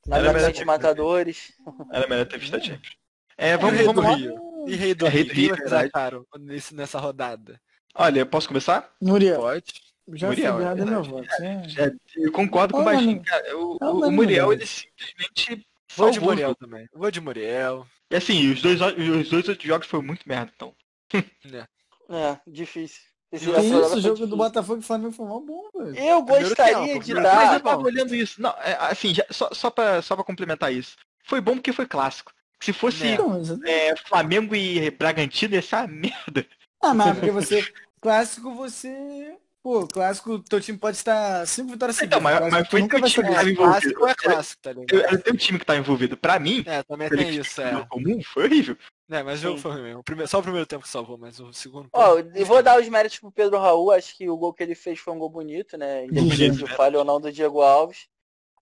[0.07, 1.53] Era melhor Atacante ter- matadores.
[1.93, 2.97] Era melhor ter visto a Champions.
[3.37, 4.17] É, vamos, Rei do vamos.
[4.21, 4.65] Rio?
[4.69, 5.25] E Rei do É, Rio?
[5.25, 7.61] Rei do Rio, nesse, nessa rodada?
[7.95, 8.91] Olha, posso começar?
[9.01, 9.75] Muriel, Pode.
[10.15, 11.29] já Muriel, é meu voto.
[11.41, 11.63] né?
[11.79, 11.91] É,
[12.25, 13.57] eu concordo com o Baixinho, cara.
[13.59, 16.59] O, o- o Muriel, ele simplesmente Vou de Muriel jogo.
[16.61, 16.87] também.
[16.93, 17.87] Vou de Muriel.
[18.11, 20.75] E assim, os dois, os dois outros jogos foram muito merda, então.
[22.13, 23.01] É, difícil.
[23.33, 24.27] Esse rodada isso, o jogo difícil.
[24.27, 25.97] do Botafogo e Flamengo foi mó bom, velho.
[25.97, 27.55] Eu gostaria de primeiro Mas dar.
[27.55, 28.43] eu tava olhando isso.
[28.43, 30.97] Não, é, assim, já- só, só, pra, só pra complementar isso.
[31.25, 32.33] Foi bom porque foi clássico.
[32.61, 33.17] Se fosse É.
[33.17, 35.87] Não, é, Flamengo e Bragantino, ia ser uma
[36.27, 36.47] merda.
[36.83, 37.73] Ah, mas porque você.
[38.01, 39.37] Clássico você.
[39.63, 42.19] Pô, clássico, teu time pode estar cinco vitórias seguidas.
[42.19, 43.57] Então, mas- Clássico, mas foi teu time que tava É, envolvido.
[43.95, 45.01] clássico é clássico, tá Eu- ligado?
[45.05, 46.17] Era teu time que tava envolvido.
[46.17, 47.87] Pra mim, É, também tem isso, é.
[47.87, 48.77] comum, foi horrível.
[49.11, 50.03] É, mas o jogo foi ruim mesmo.
[50.29, 51.89] Só o primeiro tempo que salvou, mas o segundo.
[51.93, 54.63] Ó, tempo- eu vou dar os méritos pro Pedro Raul, acho que o gol que
[54.63, 56.07] ele fez foi um gol bonito, né?
[56.07, 58.09] Independente do falho ou não do Diego Alves.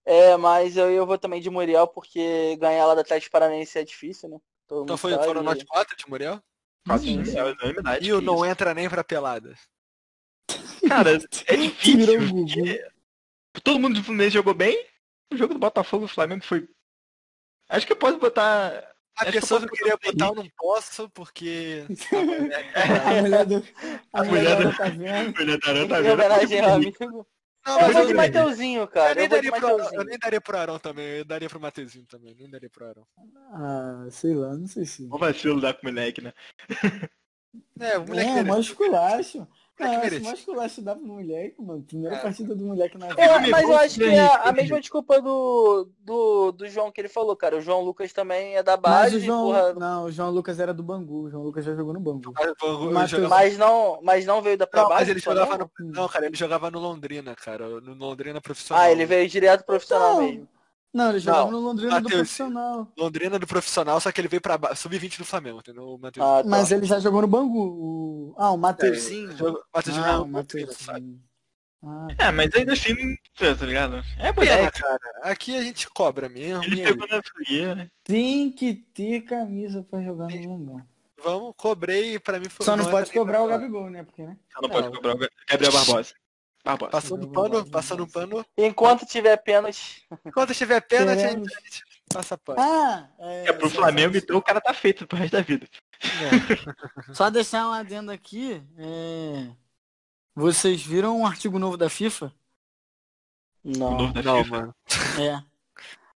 [0.05, 3.83] É, mas eu, eu vou também de Muriel, porque ganhar lá do Atlético Paranaense é
[3.85, 4.37] difícil, né?
[4.67, 6.41] Todo Então foi, foram nós quatro de Muriel?
[6.85, 7.37] Quase Sim, sim.
[7.37, 7.99] é.
[8.01, 9.53] E o não entra nem pra pelada.
[10.87, 11.11] Cara,
[11.47, 12.19] é difícil.
[13.53, 14.85] Porque Todo mundo do Fluminense jogou bem.
[15.31, 16.67] O jogo do Botafogo e do Flamengo foi.
[17.69, 18.69] Acho que eu posso botar.
[19.17, 21.85] A Acho eu pessoa que eu queria botar eu não posso, porque.
[22.75, 23.55] A mulher do.
[24.13, 24.77] A A mulher mulher do- do.
[24.77, 25.33] Tá vendo?
[25.41, 26.67] O Natarã Em tá vendo.
[26.69, 27.27] amigo.
[27.67, 29.15] Não, Eu vou eu, de eu, Mateuzinho, cara.
[29.15, 30.09] nem Eu vou de daria pro Arão, eu Mateuzinho.
[30.09, 33.05] nem daria pro Arão também, eu daria pro Mateuzinho também, nem daria pro Arão.
[33.53, 35.03] Ah, sei lá, não sei se.
[35.11, 36.33] O vacilo dar com o moleque, né?
[37.79, 38.47] É, o moleque É, merece.
[38.49, 39.47] mó esculacho.
[39.85, 40.19] Ah, merece.
[40.21, 41.81] mó esculacho dá pro moleque, mano.
[41.83, 42.19] Primeira É.
[42.19, 43.39] partida do moleque na Eu- vida.
[43.39, 47.07] me mas eu acho que é a mesma desculpa do, do, do João que ele
[47.07, 47.57] falou, cara.
[47.57, 49.45] O João Lucas também é da Mas base, o João.
[49.45, 51.23] porra, Não, o João Lucas era do Bangu.
[51.23, 52.33] O João Lucas já jogou no Bangu.
[52.35, 55.11] Mas, eu- eu Matheus- jogava- mas não, mas não veio da pra Não, mas base.
[55.11, 55.69] ele só jogava não?
[55.79, 55.91] no.
[55.93, 57.67] Não, cara, ele jogava no Londrina, cara.
[57.81, 58.83] No Londrina profissional.
[58.83, 60.21] Ah, ele veio direto profissional Não.
[60.23, 60.47] mesmo.
[60.93, 62.13] Não, ele jogava Não, no Londrina do Matheus.
[62.21, 62.91] profissional.
[62.97, 65.97] Londrina do profissional, só que ele veio pra ba- sub-20 do Flamengo, entendeu?
[66.01, 66.25] Matheus.
[66.25, 66.49] Ah, tá.
[66.49, 67.59] Mas ele já jogou no Bangu.
[67.59, 68.35] O...
[68.37, 69.29] Ah, o Mateuzinho.
[69.73, 70.27] Matheusinho Ah, é o?
[70.27, 71.21] Mateuzinho.
[71.83, 72.93] Ah, É, mas ainda assim,
[73.37, 73.97] tá ligado?
[74.17, 74.81] É É, moleque.
[74.81, 74.99] cara.
[75.23, 76.63] Aqui a gente cobra mesmo.
[76.63, 77.87] Ele pegou na fria, né?
[78.03, 80.81] tem que ter camisa pra jogar no Mengão.
[81.23, 84.03] Vamos, cobrei e pra mim foi Só não é pode cobrar o Gabigol, né?
[84.03, 84.37] Porque, né?
[84.53, 84.95] Só não pode Não.
[84.95, 85.19] cobrar o
[85.49, 86.13] Gabriel Barbosa.
[86.63, 86.91] Barbosa.
[86.91, 88.45] Passando pano, passando pano.
[88.57, 90.05] Enquanto tiver pênalti.
[90.25, 91.83] Enquanto tiver pênalti, a gente,
[92.13, 92.59] passa pano.
[92.59, 95.67] Ah, é, É pro Flamengo, então o cara tá feito pro resto da vida.
[97.13, 98.61] Só deixar um adendo aqui.
[98.77, 99.49] é,
[100.35, 102.33] Vocês viram um artigo novo da FIFA?
[103.63, 103.97] Não.
[103.97, 104.57] novo da Não, FIFA.
[104.57, 104.75] mano.
[105.19, 105.43] É.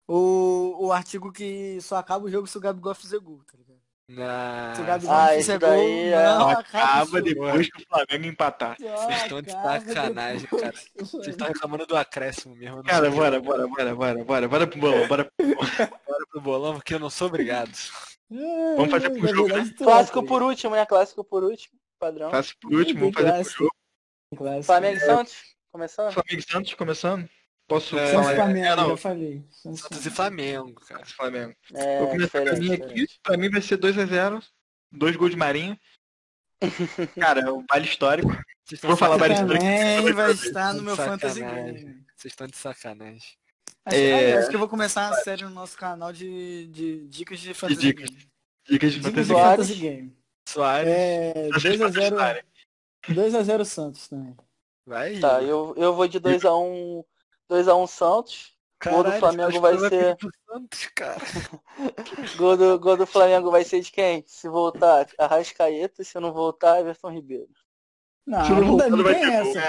[0.07, 3.68] O, o artigo que só acaba o jogo se o Gabigol fizer gol, tá ligado?
[4.09, 4.85] Não.
[4.85, 8.75] Gabigol Ah, esse fizer daí gol, é- não Acaba depois que o Flamengo empatar.
[8.79, 10.73] Vocês estão de sacanagem, depois cara.
[10.95, 12.83] Vocês estão reclamando do acréscimo mesmo.
[12.83, 15.31] Cara, bora, bora, bora, bora, bora, bora pro bolão, bora.
[16.07, 17.71] Bora pro bolão, porque eu não sou obrigado.
[18.31, 20.85] É, Vamos fazer pro na jogo, tu é, Clássico por último, né?
[20.85, 21.79] Clássico por último.
[21.99, 22.31] Padrão.
[22.31, 23.63] Faço por último, vamos fazer pro clássico.
[23.63, 23.75] jogo.
[24.37, 24.63] Clássico.
[24.63, 25.35] Flamengo e Santos?
[25.71, 26.13] Começando?
[26.13, 27.29] Flamengo e Santos começando?
[27.69, 28.35] Posso É, Santos falar?
[28.35, 29.43] Flamengo, É, não, falei.
[29.51, 31.05] Santos Santos e Flamengo, cara.
[31.05, 31.55] Flamengo.
[31.73, 33.07] É, Vou começar com a diferente, minha aqui.
[33.23, 34.43] Pra mim vai ser 2x0.
[34.91, 35.79] Dois gols de Marinho.
[37.19, 38.29] Cara, é um vale histórico.
[38.65, 39.47] Vocês Vou falar Flamengo.
[39.47, 41.39] várias Também vai estar no meu Fantasy.
[41.41, 42.03] Game.
[42.17, 43.21] Vocês estão de sacanagem.
[43.85, 44.33] Acho, É.
[44.37, 47.79] acho que eu vou começar uma série no nosso canal de, de dicas de Fantasy
[47.81, 48.09] dicas.
[48.09, 48.29] Game.
[48.67, 49.35] Dicas de Dicas fantasia.
[49.35, 49.55] de Soares.
[49.67, 50.17] Fantasy Game.
[50.47, 52.43] Soares, É, Vocês 2x0 patrocinarem.
[53.07, 54.35] 2x0 Santos também.
[54.85, 55.19] vai.
[55.19, 57.05] Tá, eu, eu vou de 2x1
[57.49, 58.53] 2x1 Santos.
[58.83, 61.19] gol do Caralho, Flamengo vai ser- Santos, cara.
[62.37, 64.23] Gol do, gol do Flamengo vai ser de quem?
[64.27, 66.03] Se voltar, Arrascaeta.
[66.03, 67.47] Se não voltar, Everton Ribeiro.
[68.27, 69.59] Não, não não, tem essa.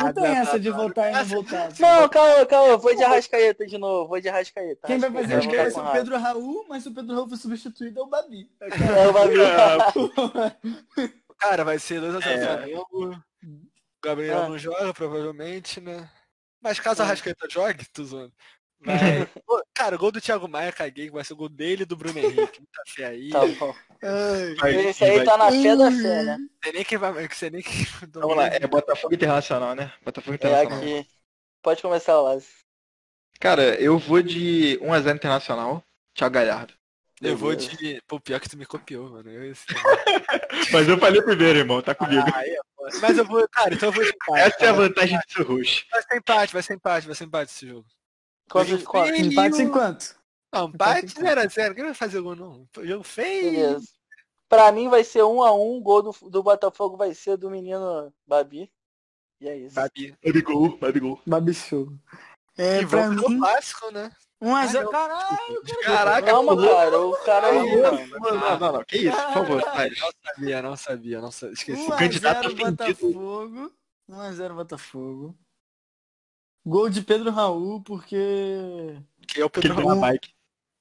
[0.00, 1.68] Não tem essa de voltar e não voltar.
[1.78, 2.76] Não, calma, calma.
[2.76, 4.08] Vou de Arrascaeta de novo.
[4.08, 4.86] Vou de Arrascaeta.
[4.88, 5.92] Quem vai fazer Arrascaeta vai ser com o.
[5.92, 8.50] Pedro Raul, mas se o Pedro Raul for substituído é o Babi.
[8.60, 9.34] É, o Babi.
[11.38, 12.46] Cara, vai ser 2x0 É.
[12.46, 13.22] Flamengo.
[14.02, 14.48] Gabriel Ah.
[14.48, 16.08] não joga, provavelmente, né?
[16.62, 17.04] Mas caso Ah.
[17.06, 18.32] a Rascaeta jogue, tô zoando.
[18.82, 19.26] Vai.
[19.46, 21.96] Pô, Cara, o gol do Thiago Maia, caguei, vai ser o gol dele e do
[21.96, 22.60] Bruno Henrique.
[22.60, 23.28] Muita fé aí.
[23.30, 23.74] Tá bom.
[24.58, 26.38] Vai- Esse aí vai- tá na fé da fé, né?
[26.64, 27.28] Sei nem quem vai.
[27.28, 27.72] que Sei nem quem...
[28.14, 29.92] Vamos lá, é Botafogo Internacional, né?
[30.02, 30.78] Botafogo É Internacional.
[30.78, 31.06] aqui.
[31.62, 32.46] Pode começar, Lázaro.
[33.38, 35.84] Cara, eu vou de 1x0 Internacional.
[36.14, 36.72] Thiago Galhardo.
[37.20, 38.00] Eu vou de.
[38.08, 39.30] Pô, pior que tu me copiou, mano.
[39.30, 39.52] Eu,
[40.72, 42.24] Mas eu falei primeiro, irmão, tá comigo.
[42.34, 42.62] Ah, é, pô.
[43.00, 43.46] Mas eu vou.
[43.48, 44.40] Cara, então eu vou de empate.
[44.40, 44.72] Essa é a cara.
[44.74, 45.84] vantagem de ser roxo.
[45.90, 47.86] Vai ser empate, vai ser empate, vai ser empate esse jogo.
[48.50, 48.82] Quantos?
[48.82, 49.16] Feio.
[49.32, 50.16] Empate em quanto?
[50.52, 51.74] Não, empate 0x0.
[51.74, 52.66] Quem vai fazer gol não?
[52.82, 53.52] Jogo feio.
[53.52, 53.88] Beleza.
[54.48, 57.48] Pra mim vai ser 1 a 1 O gol do, do Botafogo vai ser do
[57.48, 58.68] menino Babi.
[59.40, 59.76] E é isso.
[59.76, 60.16] Babi.
[60.24, 61.20] Babigol, Babigol.
[61.24, 61.88] Babi show.
[62.58, 64.10] É, E pra mim, clássico, né?
[64.40, 64.82] 1x0.
[64.84, 64.90] não.
[64.90, 67.00] Caralho, Caraca, Calma, cara.
[67.00, 68.08] O cara é Não, mano.
[68.20, 68.84] não, não, não.
[68.84, 69.56] Que isso, por favor.
[69.60, 71.54] Não sabia, não sabia, não sabia.
[71.54, 71.82] Esqueci.
[71.82, 72.56] 1 a candidato 0.
[72.56, 73.72] Botafogo.
[74.08, 75.38] 1x0 Botafogo.
[76.64, 78.96] Gol de Pedro Raul, porque.
[79.26, 80.00] Que é o Pedro Raul.
[80.00, 80.30] bike.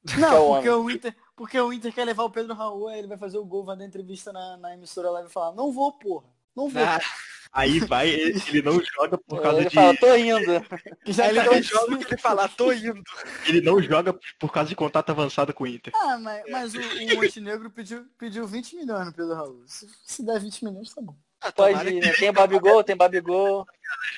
[0.13, 1.15] é Não, o porque o Inter.
[1.35, 3.77] Porque o Inter quer levar o Pedro Raul, aí ele vai fazer o gol, vai
[3.77, 6.27] dar entrevista na, na emissora lá e vai falar, não vou, porra.
[6.55, 6.81] Não vou.
[7.51, 9.75] Aí vai, ele não joga por causa Ele de.
[9.75, 10.65] fala, tô indo.
[11.07, 13.03] Já ele tá- não joga o que ele falar, tô indo.
[13.47, 15.91] Ele não joga por causa de contato avançado com o Inter.
[15.95, 19.63] Ah, mas, mas o, o Montenegro pediu, pediu 20 milhões no Pedro Raul.
[19.65, 21.15] Se, se der 20 milhões, tá bom.
[21.41, 22.13] Ah, Pode ir, né?
[22.13, 23.65] Tem Babigol, tem Babigol.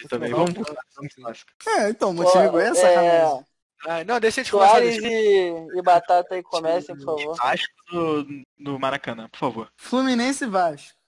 [0.09, 0.32] Também.
[0.32, 1.45] Vamos vamos.
[1.67, 3.45] É, então, o Montenegro é sacanagem.
[3.88, 4.71] Ah, não, deixa a gente começar.
[4.73, 5.07] Soares Deixa...
[5.09, 7.36] e, e Batata aí comecem, por favor.
[7.36, 9.71] Vasco no, no Maracanã, por favor.
[9.75, 11.01] Fluminense e Vasco.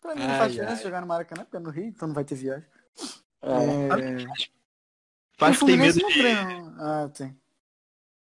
[0.00, 0.82] Pra mim não faz diferença ai.
[0.82, 2.66] jogar no Maracanã, porque é no Rio, então não vai ter viagem.
[3.42, 3.48] É.
[4.22, 4.26] É...
[5.38, 6.04] Vasco o tem medo de.
[6.06, 6.74] treina.
[6.78, 7.38] Ah, tem.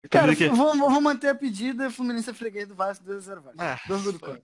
[0.09, 3.57] Cara, que- vou, vou manter a pedida, Fluminense é freguês do Vasco, 2x0 Vasco.
[3.59, 4.41] Ah, do.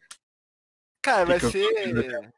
[1.01, 2.33] Cara, vai ser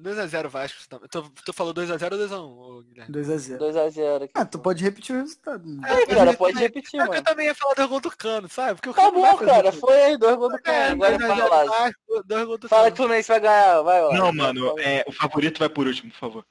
[0.00, 0.88] 2x0 Vasco.
[0.88, 1.08] também.
[1.08, 3.14] Tu, tu falou 2x0 ou 2x1, ô, Guilherme?
[3.14, 3.58] 2x0.
[3.58, 4.32] 2x0 aqui.
[4.34, 5.64] Ah, tu pode repetir o resultado.
[5.64, 5.80] né?
[5.88, 7.24] É, cara, pode repetir, É que eu mano.
[7.24, 8.74] também ia falar do gol do Cano, sabe?
[8.74, 9.70] Porque o Tá Cano bom, cara.
[9.72, 10.92] Foi aí, dois gols do É, cara.
[10.92, 11.64] Agora 2x0 fala.
[11.66, 12.96] Vasco, dois gols do Fala que o Cano.
[12.96, 14.14] Fluminense vai ganhar, vai lá.
[14.14, 16.46] Não, mano, é, o favorito vai por último, por favor.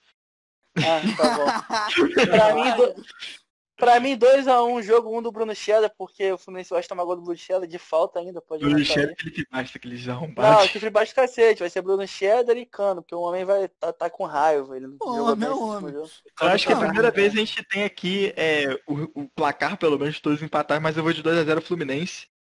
[0.78, 1.46] Ah, tá bom.
[2.26, 3.04] pra mim, do...
[3.78, 7.22] pra mim 2x1, jogo 1 do Bruno Cheddar, porque o Fluminense vai tomar gol do
[7.22, 9.14] Bruno Cheddar de falta ainda, pode O anotar Michel aí.
[9.14, 13.02] e Felipe Basta, que eles Não, que baixo cacete, vai ser Bruno Cheddar e Cano,
[13.02, 15.50] porque o homem vai tá, tá com raiva, ele não esse homem.
[15.50, 16.10] último jogo.
[16.42, 19.78] Eu acho que é a primeira vez a gente tem aqui é, o, o placar,
[19.78, 22.33] pelo menos, todos empatados, mas eu vou de 2x0 Fluminense.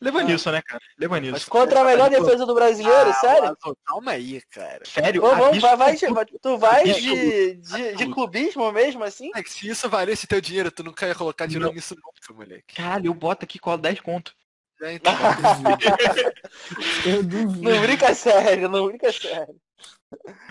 [0.00, 0.82] Levanilson, né, cara?
[0.98, 1.50] Levanilson.
[1.50, 3.42] Contra a melhor defesa do brasileiro, Ah, sério?
[3.42, 4.82] Lázaro, Calma aí, cara.
[4.84, 5.24] Sério?
[5.24, 9.30] Ô, vamos, vai, vai, tu vai de, de, de clubismo mesmo, assim?
[9.34, 11.74] É que se isso valesse teu dinheiro, tu nunca ia colocar dinheiro Não.
[11.74, 12.74] nisso nunca, moleque.
[12.74, 14.34] Caralho, eu boto aqui cola 10 conto.
[14.80, 15.12] Já então,
[17.06, 17.62] Eu duvido.
[17.62, 19.54] Não brinca sério, não brinca sério.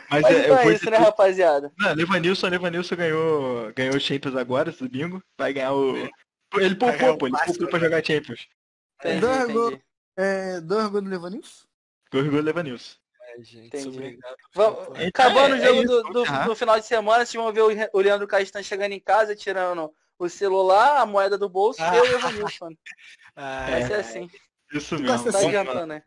[0.10, 1.72] Mas, Mas é, então eu é isso, né, rapaziada?
[1.78, 5.24] Não, Levanilson, Levanilson ganhou, ganhou o Champions agora, esse domingo.
[5.38, 5.96] Vai ganhar o.
[5.98, 6.10] Ele
[6.52, 7.86] Vai ganhar poupou, pô, ele poupou pra né?
[7.86, 8.48] jogar Champions.
[9.00, 9.54] Entendi, Dois entendi.
[9.54, 9.80] gols.
[10.18, 11.66] É, dois gols do Levanilson?
[12.12, 12.96] Gol gol Levanilson.
[13.22, 13.88] é, gente, Entendi.
[13.90, 14.36] obrigado.
[14.54, 17.44] Vamos, Então, acabando é- o jogo é isso, do, do, do final de semana, vocês
[17.44, 21.50] vão ver o, o Leandro Castan chegando em casa, tirando o celular, a moeda do
[21.50, 21.96] bolso Ah.
[21.98, 22.70] e o Evanilson.
[23.36, 23.88] Ah, Vai É.
[23.88, 24.30] ser assim.
[24.72, 25.24] Isso Tu mesmo.
[25.32, 25.48] Tá assim?
[25.48, 26.04] Adiantando, né?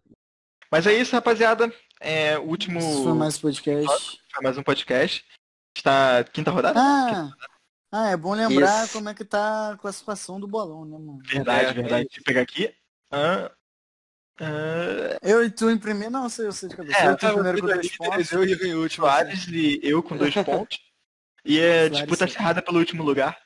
[0.71, 1.73] Mas é isso, rapaziada.
[2.01, 2.79] É, o último.
[2.79, 4.21] Isso foi mais podcast.
[4.33, 5.25] foi mais um podcast.
[5.77, 6.79] Está quinta rodada?
[6.81, 7.31] Ah,
[7.93, 8.93] ah, é bom lembrar Isso.
[8.93, 11.21] como é que tá a classificação do bolão, né, mano?
[11.25, 12.05] Verdade, É, verdade.
[12.07, 12.75] Deixa eu pegar aqui.
[13.11, 13.51] Ah,
[14.41, 16.99] ah, Eu e tu em primeiro, não, sei, eu sei de cabeça.
[16.99, 18.33] É, eu e tu em primeiro com dois pontos.
[18.33, 19.07] eu e o último.
[19.07, 20.79] Soares e eu com dois pontos.
[21.45, 23.39] E é disputa acirrada pelo último lugar.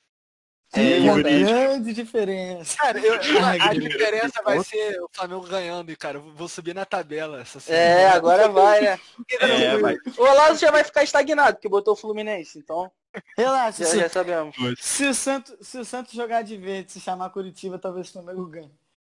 [0.73, 2.77] É, uma grande diferença.
[2.77, 6.75] Cara, eu- a que diferença vai ser o Flamengo ganhando, e cara, eu vou subir
[6.75, 9.01] na tabela essa É, agora vai, né?
[9.41, 9.97] É, vai.
[10.17, 12.91] O Olavo já vai ficar estagnado, porque botou o Fluminense, então
[13.37, 14.55] Relaxa, já, já sabemos.
[14.79, 18.47] se o Santos, se o Santos jogar de verde, se chamar Curitiba, talvez o Flamengo
[18.47, 18.71] ganhe.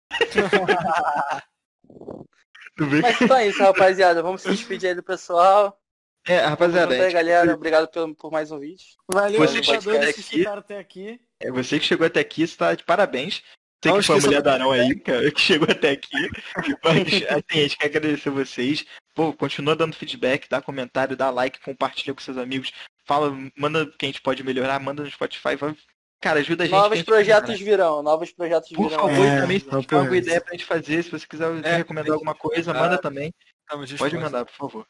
[3.01, 4.23] Mas então é isso, rapaziada.
[4.23, 5.77] Vamos se despedir aí do pessoal.
[6.27, 7.53] É, rapaziada, aí, galera.
[7.53, 8.85] Obrigado por, por mais um vídeo.
[9.11, 10.37] Valeu, Você lutadores pode que ficar aqui.
[10.37, 11.21] escutaram até aqui.
[11.41, 13.43] É você que chegou até aqui, você tá de parabéns.
[13.83, 16.09] Sei Não que foi a mulher do da Arão aí, cara, que chegou até aqui.
[16.83, 18.85] Mas assim, a gente quer agradecer vocês.
[19.15, 22.71] Pô, continua dando feedback, dá comentário, dá like, compartilha com seus amigos.
[23.05, 25.55] Fala, manda que a gente pode melhorar, manda no Spotify.
[25.55, 25.75] Vai...
[26.21, 26.75] Cara, ajuda a gente.
[26.75, 29.07] Novos gente projetos virão, novos projetos Por virão.
[29.07, 31.77] favor, É, e também se tiver alguma ideia pra gente fazer, se você quiser É,
[31.77, 32.85] recomendar alguma coisa, mandar.
[32.85, 33.33] manda também.
[33.97, 34.87] Pode mandar, por favor.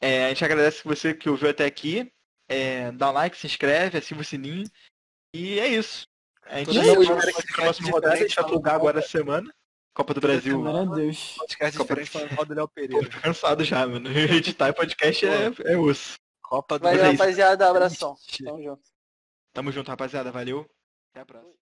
[0.00, 2.12] É, a gente agradece você que ouviu até aqui.
[2.48, 4.68] É, dá um like, se inscreve, ativa o sininho.
[5.34, 6.06] E é isso.
[6.44, 9.52] A gente que podcast a próxima rodada a gente vai plugar agora essa semana.
[9.92, 10.64] Copa do Brasil.
[10.68, 11.34] A Deus.
[11.36, 13.10] Podcast Copa diferente do Léo Pereira.
[13.10, 14.08] tô cansado já, mano.
[14.16, 16.14] Editar podcast é, é osso.
[16.40, 17.20] Copa do Valeu, é isso.
[17.20, 17.68] rapaziada.
[17.68, 18.16] Abração.
[18.44, 18.82] Tamo junto.
[19.52, 20.30] Tamo junto, rapaziada.
[20.30, 20.70] Valeu.
[21.10, 21.54] Até a próxima.